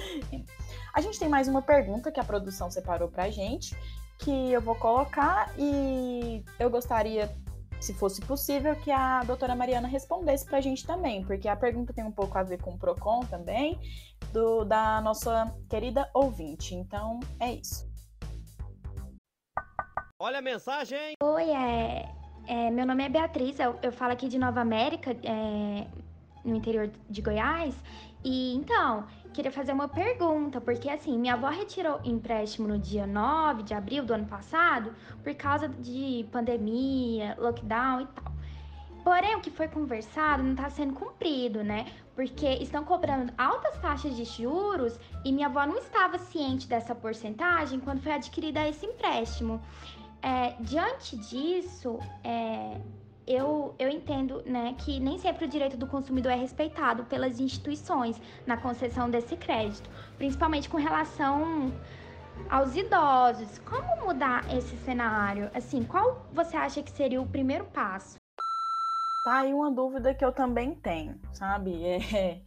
A 0.93 1.01
gente 1.01 1.19
tem 1.19 1.29
mais 1.29 1.49
uma 1.49 1.63
pergunta 1.63 2.13
que 2.13 2.21
a 2.21 2.25
produção 2.25 2.71
separou 2.71 3.09
pra 3.09 3.31
gente, 3.31 3.75
que 4.19 4.53
eu 4.53 4.61
vou 4.61 4.75
colocar 4.75 5.51
e 5.59 6.45
eu 6.59 6.69
gostaria, 6.69 7.35
se 7.81 7.95
fosse 7.95 8.21
possível, 8.23 8.75
que 8.77 8.91
a 8.91 9.23
doutora 9.25 9.55
Mariana 9.55 9.89
respondesse 9.89 10.45
pra 10.45 10.61
gente 10.61 10.87
também, 10.87 11.25
porque 11.25 11.49
a 11.49 11.57
pergunta 11.57 11.93
tem 11.93 12.05
um 12.05 12.13
pouco 12.13 12.37
a 12.37 12.43
ver 12.43 12.61
com 12.61 12.73
o 12.73 12.79
PROCON 12.79 13.21
também, 13.21 13.79
do, 14.33 14.65
da 14.65 15.01
nossa 15.01 15.55
querida 15.69 16.09
ouvinte. 16.15 16.75
Então, 16.75 17.21
é 17.41 17.53
isso. 17.53 17.87
Olha 20.19 20.39
a 20.39 20.43
mensagem! 20.43 21.13
Oi, 21.23 21.51
é, 21.51 22.09
é, 22.47 22.71
meu 22.71 22.87
nome 22.87 23.05
é 23.05 23.09
Beatriz, 23.09 23.59
eu, 23.61 23.79
eu 23.83 23.93
falo 23.93 24.13
aqui 24.13 24.29
de 24.29 24.39
Nova 24.39 24.61
América, 24.61 25.11
é, 25.11 25.87
no 26.45 26.57
interior 26.57 26.91
de 27.11 27.21
Goiás. 27.21 27.75
E 28.29 28.57
então, 28.57 29.07
queria 29.33 29.53
fazer 29.53 29.71
uma 29.71 29.87
pergunta, 29.87 30.61
porque 30.61 30.91
assim, 30.91 31.17
minha 31.17 31.35
avó 31.35 31.49
retirou 31.49 32.01
empréstimo 32.03 32.67
no 32.67 32.77
dia 32.77 33.07
9 33.07 33.63
de 33.63 33.73
abril 33.73 34.05
do 34.05 34.13
ano 34.13 34.27
passado 34.27 34.93
por 35.23 35.33
causa 35.37 35.69
de 35.69 36.27
pandemia, 36.33 37.37
lockdown 37.39 38.01
e 38.01 38.07
tal. 38.07 38.33
Porém, 39.05 39.37
o 39.37 39.41
que 39.41 39.49
foi 39.49 39.69
conversado 39.69 40.43
não 40.43 40.55
está 40.55 40.69
sendo 40.69 40.95
cumprido, 40.95 41.63
né? 41.63 41.87
Porque 42.17 42.49
estão 42.55 42.85
cobrando 42.85 43.33
altas 43.39 43.79
taxas 43.79 44.17
de 44.17 44.25
juros 44.25 44.99
e 45.25 45.31
minha 45.31 45.47
avó 45.47 45.65
não 45.65 45.79
estava 45.79 46.19
ciente 46.19 46.67
dessa 46.67 46.97
porcentagem 46.97 47.79
quando 47.79 48.03
foi 48.03 48.11
adquirida 48.11 48.69
esse 48.69 48.85
empréstimo. 48.87 49.63
É, 50.21 50.57
diante 50.59 51.17
disso, 51.17 52.01
é, 52.25 52.81
eu, 53.27 53.75
eu 53.79 53.89
entendo 53.89 54.43
né, 54.47 54.75
que 54.79 55.01
nem 55.01 55.19
sempre 55.19 55.45
o 55.45 55.49
direito 55.49 55.77
do 55.77 55.87
consumidor 55.87 56.33
é 56.33 56.37
respeitado 56.37 57.05
pelas 57.05 57.41
instituições 57.41 58.21
na 58.47 58.57
concessão 58.57 59.11
desse 59.11 59.37
crédito, 59.37 59.91
principalmente 60.17 60.69
com 60.69 60.77
relação 60.77 61.73
aos 62.49 62.77
idosos. 62.77 63.59
Como 63.59 64.07
mudar 64.07 64.45
esse 64.55 64.77
cenário? 64.79 65.51
Assim, 65.55 65.83
qual 65.83 66.27
você 66.33 66.57
acha 66.57 66.83
que 66.83 66.91
seria 66.91 67.21
o 67.21 67.27
primeiro 67.27 67.65
passo? 67.67 68.17
Tá 69.25 69.41
aí 69.41 69.53
uma 69.53 69.73
dúvida 69.73 70.15
que 70.15 70.25
eu 70.25 70.31
também 70.31 70.77
tenho, 70.77 71.19
sabe? 71.33 71.85
É, 71.85 72.41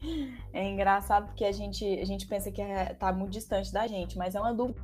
é 0.54 0.70
engraçado 0.70 1.26
porque 1.26 1.44
a 1.44 1.52
gente, 1.52 1.84
a 1.86 2.06
gente 2.06 2.26
pensa 2.26 2.50
que 2.50 2.62
é, 2.62 2.94
tá 2.94 3.12
muito 3.12 3.34
distante 3.34 3.74
da 3.74 3.86
gente, 3.86 4.18
mas 4.18 4.34
é 4.34 4.40
uma 4.40 4.54
dúvida 4.54 4.80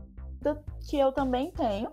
que 0.90 1.00
eu 1.00 1.14
também 1.14 1.52
tenho 1.52 1.90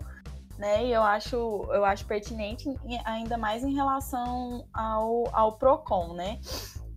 né? 0.57 0.85
E 0.85 0.91
eu 0.91 1.01
acho, 1.01 1.35
eu 1.71 1.83
acho 1.83 2.05
pertinente, 2.05 2.65
ainda 3.05 3.37
mais 3.37 3.63
em 3.63 3.73
relação 3.73 4.67
ao, 4.73 5.23
ao 5.33 5.57
PROCON, 5.57 6.13
né? 6.13 6.39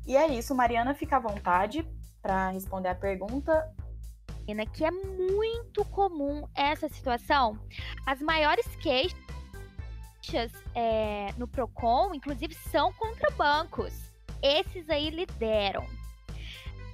E 0.06 0.16
é 0.16 0.26
isso, 0.28 0.54
Mariana, 0.54 0.94
fica 0.94 1.16
à 1.16 1.20
vontade 1.20 1.86
para 2.22 2.50
responder 2.50 2.88
a 2.88 2.94
pergunta. 2.94 3.74
Que 4.74 4.84
é 4.84 4.90
muito 4.92 5.84
comum 5.86 6.46
essa 6.54 6.88
situação. 6.88 7.58
As 8.06 8.20
maiores 8.20 8.64
queixas 8.76 10.52
é, 10.72 11.32
no 11.36 11.48
PROCON, 11.48 12.14
inclusive, 12.14 12.54
são 12.54 12.92
contra 12.92 13.28
bancos. 13.32 13.92
Esses 14.40 14.88
aí 14.88 15.10
lideram. 15.10 15.84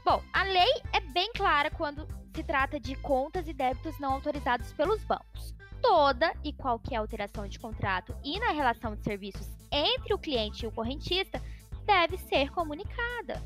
Bom, 0.03 0.22
a 0.33 0.44
lei 0.44 0.83
é 0.94 1.01
bem 1.01 1.31
clara 1.35 1.70
quando 1.70 2.09
se 2.35 2.42
trata 2.42 2.81
de 2.81 2.96
contas 2.96 3.46
e 3.46 3.53
débitos 3.53 3.98
não 4.01 4.14
autorizados 4.14 4.72
pelos 4.72 5.05
bancos 5.05 5.55
toda 5.83 6.33
e 6.45 6.53
qualquer 6.53 6.97
alteração 6.97 7.47
de 7.49 7.59
contrato 7.59 8.14
e 8.25 8.38
na 8.38 8.53
relação 8.53 8.95
de 8.95 9.03
serviços 9.03 9.49
entre 9.71 10.14
o 10.14 10.18
cliente 10.18 10.64
e 10.64 10.68
o 10.68 10.73
correntista 10.73 11.42
deve 11.85 12.16
ser 12.16 12.51
comunicada. 12.51 13.42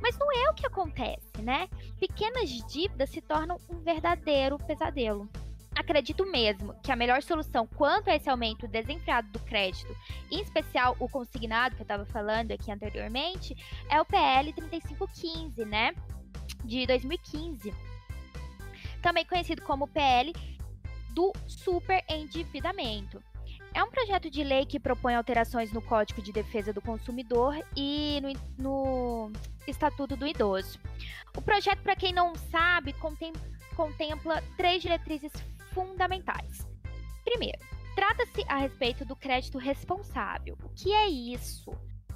Mas 0.00 0.16
não 0.16 0.30
é 0.32 0.48
o 0.48 0.54
que 0.54 0.64
acontece, 0.64 1.42
né? 1.42 1.68
Pequenas 1.98 2.48
dívidas 2.48 3.10
se 3.10 3.20
tornam 3.20 3.58
um 3.68 3.80
verdadeiro 3.80 4.56
pesadelo. 4.58 5.28
Acredito 5.74 6.24
mesmo 6.30 6.74
que 6.82 6.92
a 6.92 6.96
melhor 6.96 7.22
solução 7.22 7.66
quanto 7.66 8.08
a 8.08 8.14
esse 8.14 8.28
aumento 8.28 8.68
desenfreado 8.68 9.28
do 9.30 9.40
crédito, 9.40 9.94
em 10.30 10.40
especial 10.40 10.96
o 11.00 11.08
consignado 11.08 11.74
que 11.74 11.82
eu 11.82 11.84
estava 11.84 12.04
falando 12.04 12.52
aqui 12.52 12.70
anteriormente, 12.70 13.56
é 13.88 14.00
o 14.00 14.04
PL 14.04 14.52
3515, 14.52 15.64
né? 15.64 15.94
De 16.64 16.86
2015. 16.86 17.74
Também 19.00 19.24
conhecido 19.24 19.62
como 19.62 19.88
PL 19.88 20.32
do 21.12 21.32
superendividamento. 21.46 23.22
É 23.74 23.82
um 23.82 23.90
projeto 23.90 24.28
de 24.28 24.44
lei 24.44 24.66
que 24.66 24.78
propõe 24.78 25.14
alterações 25.14 25.72
no 25.72 25.80
Código 25.80 26.20
de 26.20 26.30
Defesa 26.30 26.72
do 26.72 26.82
Consumidor 26.82 27.56
e 27.74 28.20
no, 28.58 29.28
no 29.28 29.32
Estatuto 29.66 30.14
do 30.14 30.26
Idoso. 30.26 30.78
O 31.34 31.40
projeto, 31.40 31.82
para 31.82 31.96
quem 31.96 32.12
não 32.12 32.34
sabe, 32.34 32.92
contem, 32.94 33.32
contempla 33.74 34.42
três 34.58 34.82
diretrizes 34.82 35.32
fundamentais. 35.72 36.68
Primeiro, 37.24 37.58
trata-se 37.94 38.44
a 38.46 38.58
respeito 38.58 39.06
do 39.06 39.16
crédito 39.16 39.56
responsável. 39.56 40.56
O 40.62 40.68
que 40.68 40.92
é 40.92 41.08
isso? 41.08 41.70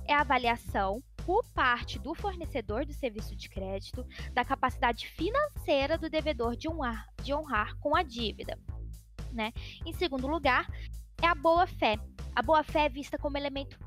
É 0.07 0.13
a 0.13 0.21
avaliação 0.21 1.03
por 1.25 1.43
parte 1.55 1.99
do 1.99 2.15
fornecedor 2.15 2.85
do 2.85 2.93
serviço 2.93 3.35
de 3.35 3.49
crédito 3.49 4.07
da 4.33 4.45
capacidade 4.45 5.09
financeira 5.09 5.97
do 5.97 6.11
devedor 6.11 6.55
de 6.55 6.69
honrar, 6.69 7.07
de 7.23 7.33
honrar 7.33 7.75
com 7.79 7.97
a 7.97 8.03
dívida 8.03 8.59
né? 9.37 9.53
Em 9.85 9.93
segundo 9.93 10.27
lugar, 10.27 10.67
é 11.23 11.27
a 11.27 11.35
boa-fé. 11.35 11.99
A 12.35 12.43
boa-fé 12.43 12.87
é 12.87 12.89
vista 12.89 13.17
como 13.19 13.39
elemento 13.39 13.79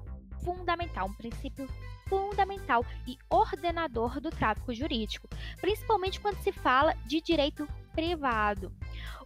fundamental, 0.44 1.08
um 1.08 1.14
princípio 1.14 1.68
fundamental 2.08 2.84
e 3.08 3.18
ordenador 3.30 4.20
do 4.20 4.32
tráfico 4.32 4.74
jurídico, 4.74 5.28
principalmente 5.62 6.20
quando 6.20 6.42
se 6.42 6.52
fala 6.52 6.96
de 7.06 7.22
direito 7.22 7.68
privado. 7.94 8.72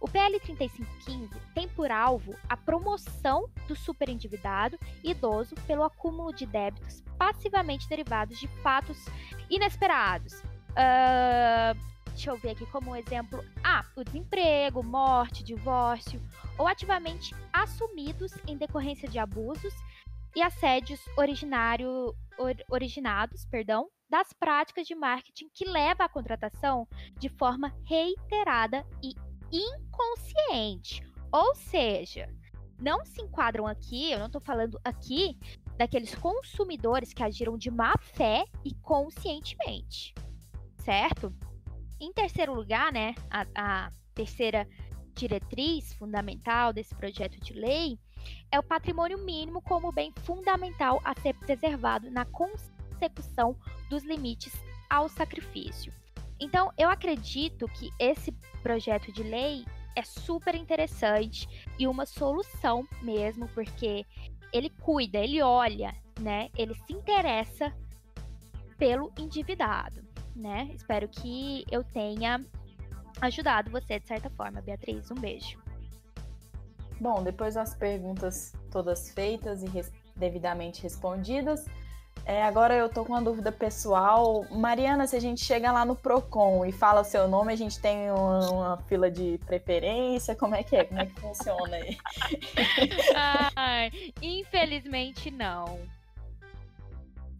O 0.00 0.08
PL 0.08 0.38
3515 0.40 1.30
tem 1.54 1.66
por 1.68 1.90
alvo 1.90 2.34
a 2.48 2.56
promoção 2.56 3.48
do 3.66 3.74
superendividado 3.74 4.78
idoso 5.02 5.54
pelo 5.66 5.84
acúmulo 5.84 6.32
de 6.32 6.44
débitos 6.44 7.02
passivamente 7.16 7.88
derivados 7.88 8.38
de 8.38 8.48
fatos 8.62 8.98
inesperados. 9.48 10.34
Uh, 10.74 11.93
deixa 12.14 12.30
eu 12.30 12.36
ver 12.36 12.50
aqui 12.50 12.64
como 12.66 12.94
exemplo, 12.94 13.44
ah, 13.62 13.84
o 13.96 14.04
desemprego, 14.04 14.82
morte, 14.82 15.42
divórcio, 15.42 16.22
ou 16.56 16.66
ativamente 16.66 17.34
assumidos 17.52 18.32
em 18.46 18.56
decorrência 18.56 19.08
de 19.08 19.18
abusos 19.18 19.74
e 20.34 20.40
assédios 20.40 21.00
originário, 21.16 22.14
or, 22.38 22.54
originados, 22.70 23.44
perdão, 23.46 23.88
das 24.08 24.32
práticas 24.32 24.86
de 24.86 24.94
marketing 24.94 25.48
que 25.52 25.68
leva 25.68 26.04
à 26.04 26.08
contratação 26.08 26.86
de 27.18 27.28
forma 27.28 27.74
reiterada 27.84 28.86
e 29.02 29.14
inconsciente. 29.52 31.02
Ou 31.32 31.54
seja, 31.56 32.28
não 32.78 33.04
se 33.04 33.20
enquadram 33.20 33.66
aqui, 33.66 34.12
eu 34.12 34.20
não 34.20 34.26
estou 34.26 34.40
falando 34.40 34.80
aqui 34.84 35.36
daqueles 35.76 36.14
consumidores 36.14 37.12
que 37.12 37.24
agiram 37.24 37.58
de 37.58 37.72
má 37.72 37.94
fé 37.98 38.44
e 38.64 38.72
conscientemente, 38.76 40.14
certo? 40.78 41.34
Em 42.04 42.12
terceiro 42.12 42.52
lugar, 42.52 42.92
né, 42.92 43.14
a, 43.30 43.46
a 43.54 43.90
terceira 44.14 44.68
diretriz 45.14 45.94
fundamental 45.94 46.70
desse 46.70 46.94
projeto 46.94 47.40
de 47.40 47.54
lei 47.54 47.98
é 48.52 48.58
o 48.58 48.62
patrimônio 48.62 49.24
mínimo 49.24 49.62
como 49.62 49.90
bem 49.90 50.12
fundamental 50.22 51.00
a 51.02 51.18
ser 51.18 51.32
preservado 51.32 52.10
na 52.10 52.26
consecução 52.26 53.56
dos 53.88 54.04
limites 54.04 54.52
ao 54.90 55.08
sacrifício. 55.08 55.94
Então, 56.38 56.70
eu 56.76 56.90
acredito 56.90 57.66
que 57.68 57.88
esse 57.98 58.30
projeto 58.62 59.10
de 59.10 59.22
lei 59.22 59.64
é 59.96 60.02
super 60.02 60.54
interessante 60.54 61.48
e 61.78 61.86
uma 61.86 62.04
solução 62.04 62.86
mesmo, 63.00 63.48
porque 63.54 64.04
ele 64.52 64.68
cuida, 64.68 65.16
ele 65.16 65.40
olha, 65.40 65.94
né? 66.20 66.50
Ele 66.54 66.74
se 66.74 66.92
interessa 66.92 67.74
pelo 68.76 69.10
endividado 69.18 70.03
né? 70.34 70.70
Espero 70.74 71.08
que 71.08 71.64
eu 71.70 71.84
tenha 71.84 72.44
ajudado 73.20 73.70
você 73.70 73.98
de 73.98 74.06
certa 74.06 74.30
forma, 74.30 74.60
Beatriz. 74.60 75.10
Um 75.10 75.14
beijo. 75.14 75.62
Bom, 77.00 77.22
depois 77.22 77.54
das 77.54 77.74
perguntas 77.74 78.52
todas 78.70 79.10
feitas 79.10 79.62
e 79.62 79.66
res 79.66 79.92
devidamente 80.16 80.82
respondidas, 80.82 81.66
é, 82.26 82.42
agora 82.42 82.74
eu 82.74 82.88
tô 82.88 83.04
com 83.04 83.12
uma 83.12 83.20
dúvida 83.20 83.52
pessoal. 83.52 84.46
Mariana, 84.50 85.06
se 85.06 85.14
a 85.14 85.20
gente 85.20 85.44
chega 85.44 85.70
lá 85.70 85.84
no 85.84 85.94
Procon 85.94 86.64
e 86.64 86.72
fala 86.72 87.04
seu 87.04 87.28
nome, 87.28 87.52
a 87.52 87.56
gente 87.56 87.78
tem 87.78 88.10
uma, 88.10 88.50
uma 88.50 88.76
fila 88.88 89.10
de 89.10 89.38
preferência? 89.44 90.34
Como 90.34 90.54
é 90.54 90.62
que 90.62 90.76
é? 90.76 90.84
Como 90.84 91.00
é 91.00 91.06
que 91.06 91.20
funciona 91.20 91.76
aí? 91.76 91.98
Ai, 93.56 93.90
infelizmente 94.22 95.30
não. 95.30 95.80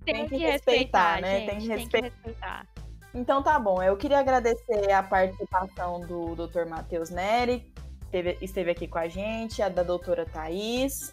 Tem, 0.04 0.14
tem 0.16 0.28
que, 0.28 0.36
que, 0.36 0.44
respeitar, 0.44 1.14
respeitar 1.14 1.20
né? 1.22 1.40
Gente, 1.40 1.48
tem, 1.48 1.58
que, 1.60 1.66
respe... 1.68 1.90
tem 1.90 2.02
que 2.02 2.08
respeitar. 2.08 2.66
Então 3.14 3.42
tá 3.42 3.58
bom. 3.58 3.80
Eu 3.82 3.96
queria 3.96 4.18
agradecer 4.18 4.90
a 4.90 5.02
participação 5.02 6.00
do 6.00 6.34
Dr. 6.34 6.66
Matheus 6.68 7.10
Neri, 7.10 7.72
que 8.10 8.36
esteve 8.40 8.72
aqui 8.72 8.88
com 8.88 8.98
a 8.98 9.06
gente, 9.06 9.62
a 9.62 9.68
da 9.68 9.82
doutora 9.82 10.26
Thais, 10.26 11.12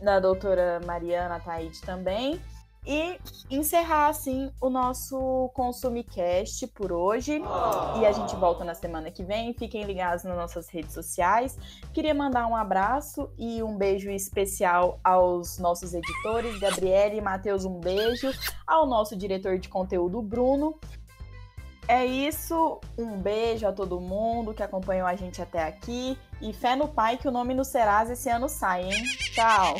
da 0.00 0.18
doutora 0.18 0.80
Mariana 0.86 1.38
Taide 1.38 1.80
também. 1.82 2.40
E 2.86 3.18
encerrar, 3.50 4.08
assim, 4.08 4.50
o 4.58 4.70
nosso 4.70 5.50
ConsumiCast 5.52 6.66
por 6.68 6.90
hoje. 6.90 7.42
Oh. 7.42 8.00
E 8.00 8.06
a 8.06 8.12
gente 8.12 8.34
volta 8.36 8.64
na 8.64 8.74
semana 8.74 9.10
que 9.10 9.22
vem. 9.22 9.52
Fiquem 9.52 9.84
ligados 9.84 10.24
nas 10.24 10.34
nossas 10.34 10.70
redes 10.70 10.94
sociais. 10.94 11.58
Queria 11.92 12.14
mandar 12.14 12.46
um 12.46 12.56
abraço 12.56 13.30
e 13.38 13.62
um 13.62 13.76
beijo 13.76 14.10
especial 14.10 14.98
aos 15.04 15.58
nossos 15.58 15.92
editores, 15.92 16.58
Gabriele 16.58 17.18
e 17.18 17.20
Matheus, 17.20 17.66
um 17.66 17.78
beijo. 17.78 18.32
Ao 18.66 18.86
nosso 18.86 19.14
diretor 19.14 19.58
de 19.58 19.68
conteúdo, 19.68 20.22
Bruno. 20.22 20.78
É 21.90 22.06
isso. 22.06 22.80
Um 22.96 23.20
beijo 23.20 23.66
a 23.66 23.72
todo 23.72 24.00
mundo 24.00 24.54
que 24.54 24.62
acompanhou 24.62 25.08
a 25.08 25.16
gente 25.16 25.42
até 25.42 25.64
aqui. 25.64 26.16
E 26.40 26.52
fé 26.52 26.76
no 26.76 26.86
pai 26.86 27.16
que 27.16 27.26
o 27.26 27.32
nome 27.32 27.52
no 27.52 27.64
Serasa 27.64 28.12
esse 28.12 28.30
ano 28.30 28.48
sai, 28.48 28.84
hein? 28.84 29.04
Tchau. 29.34 29.74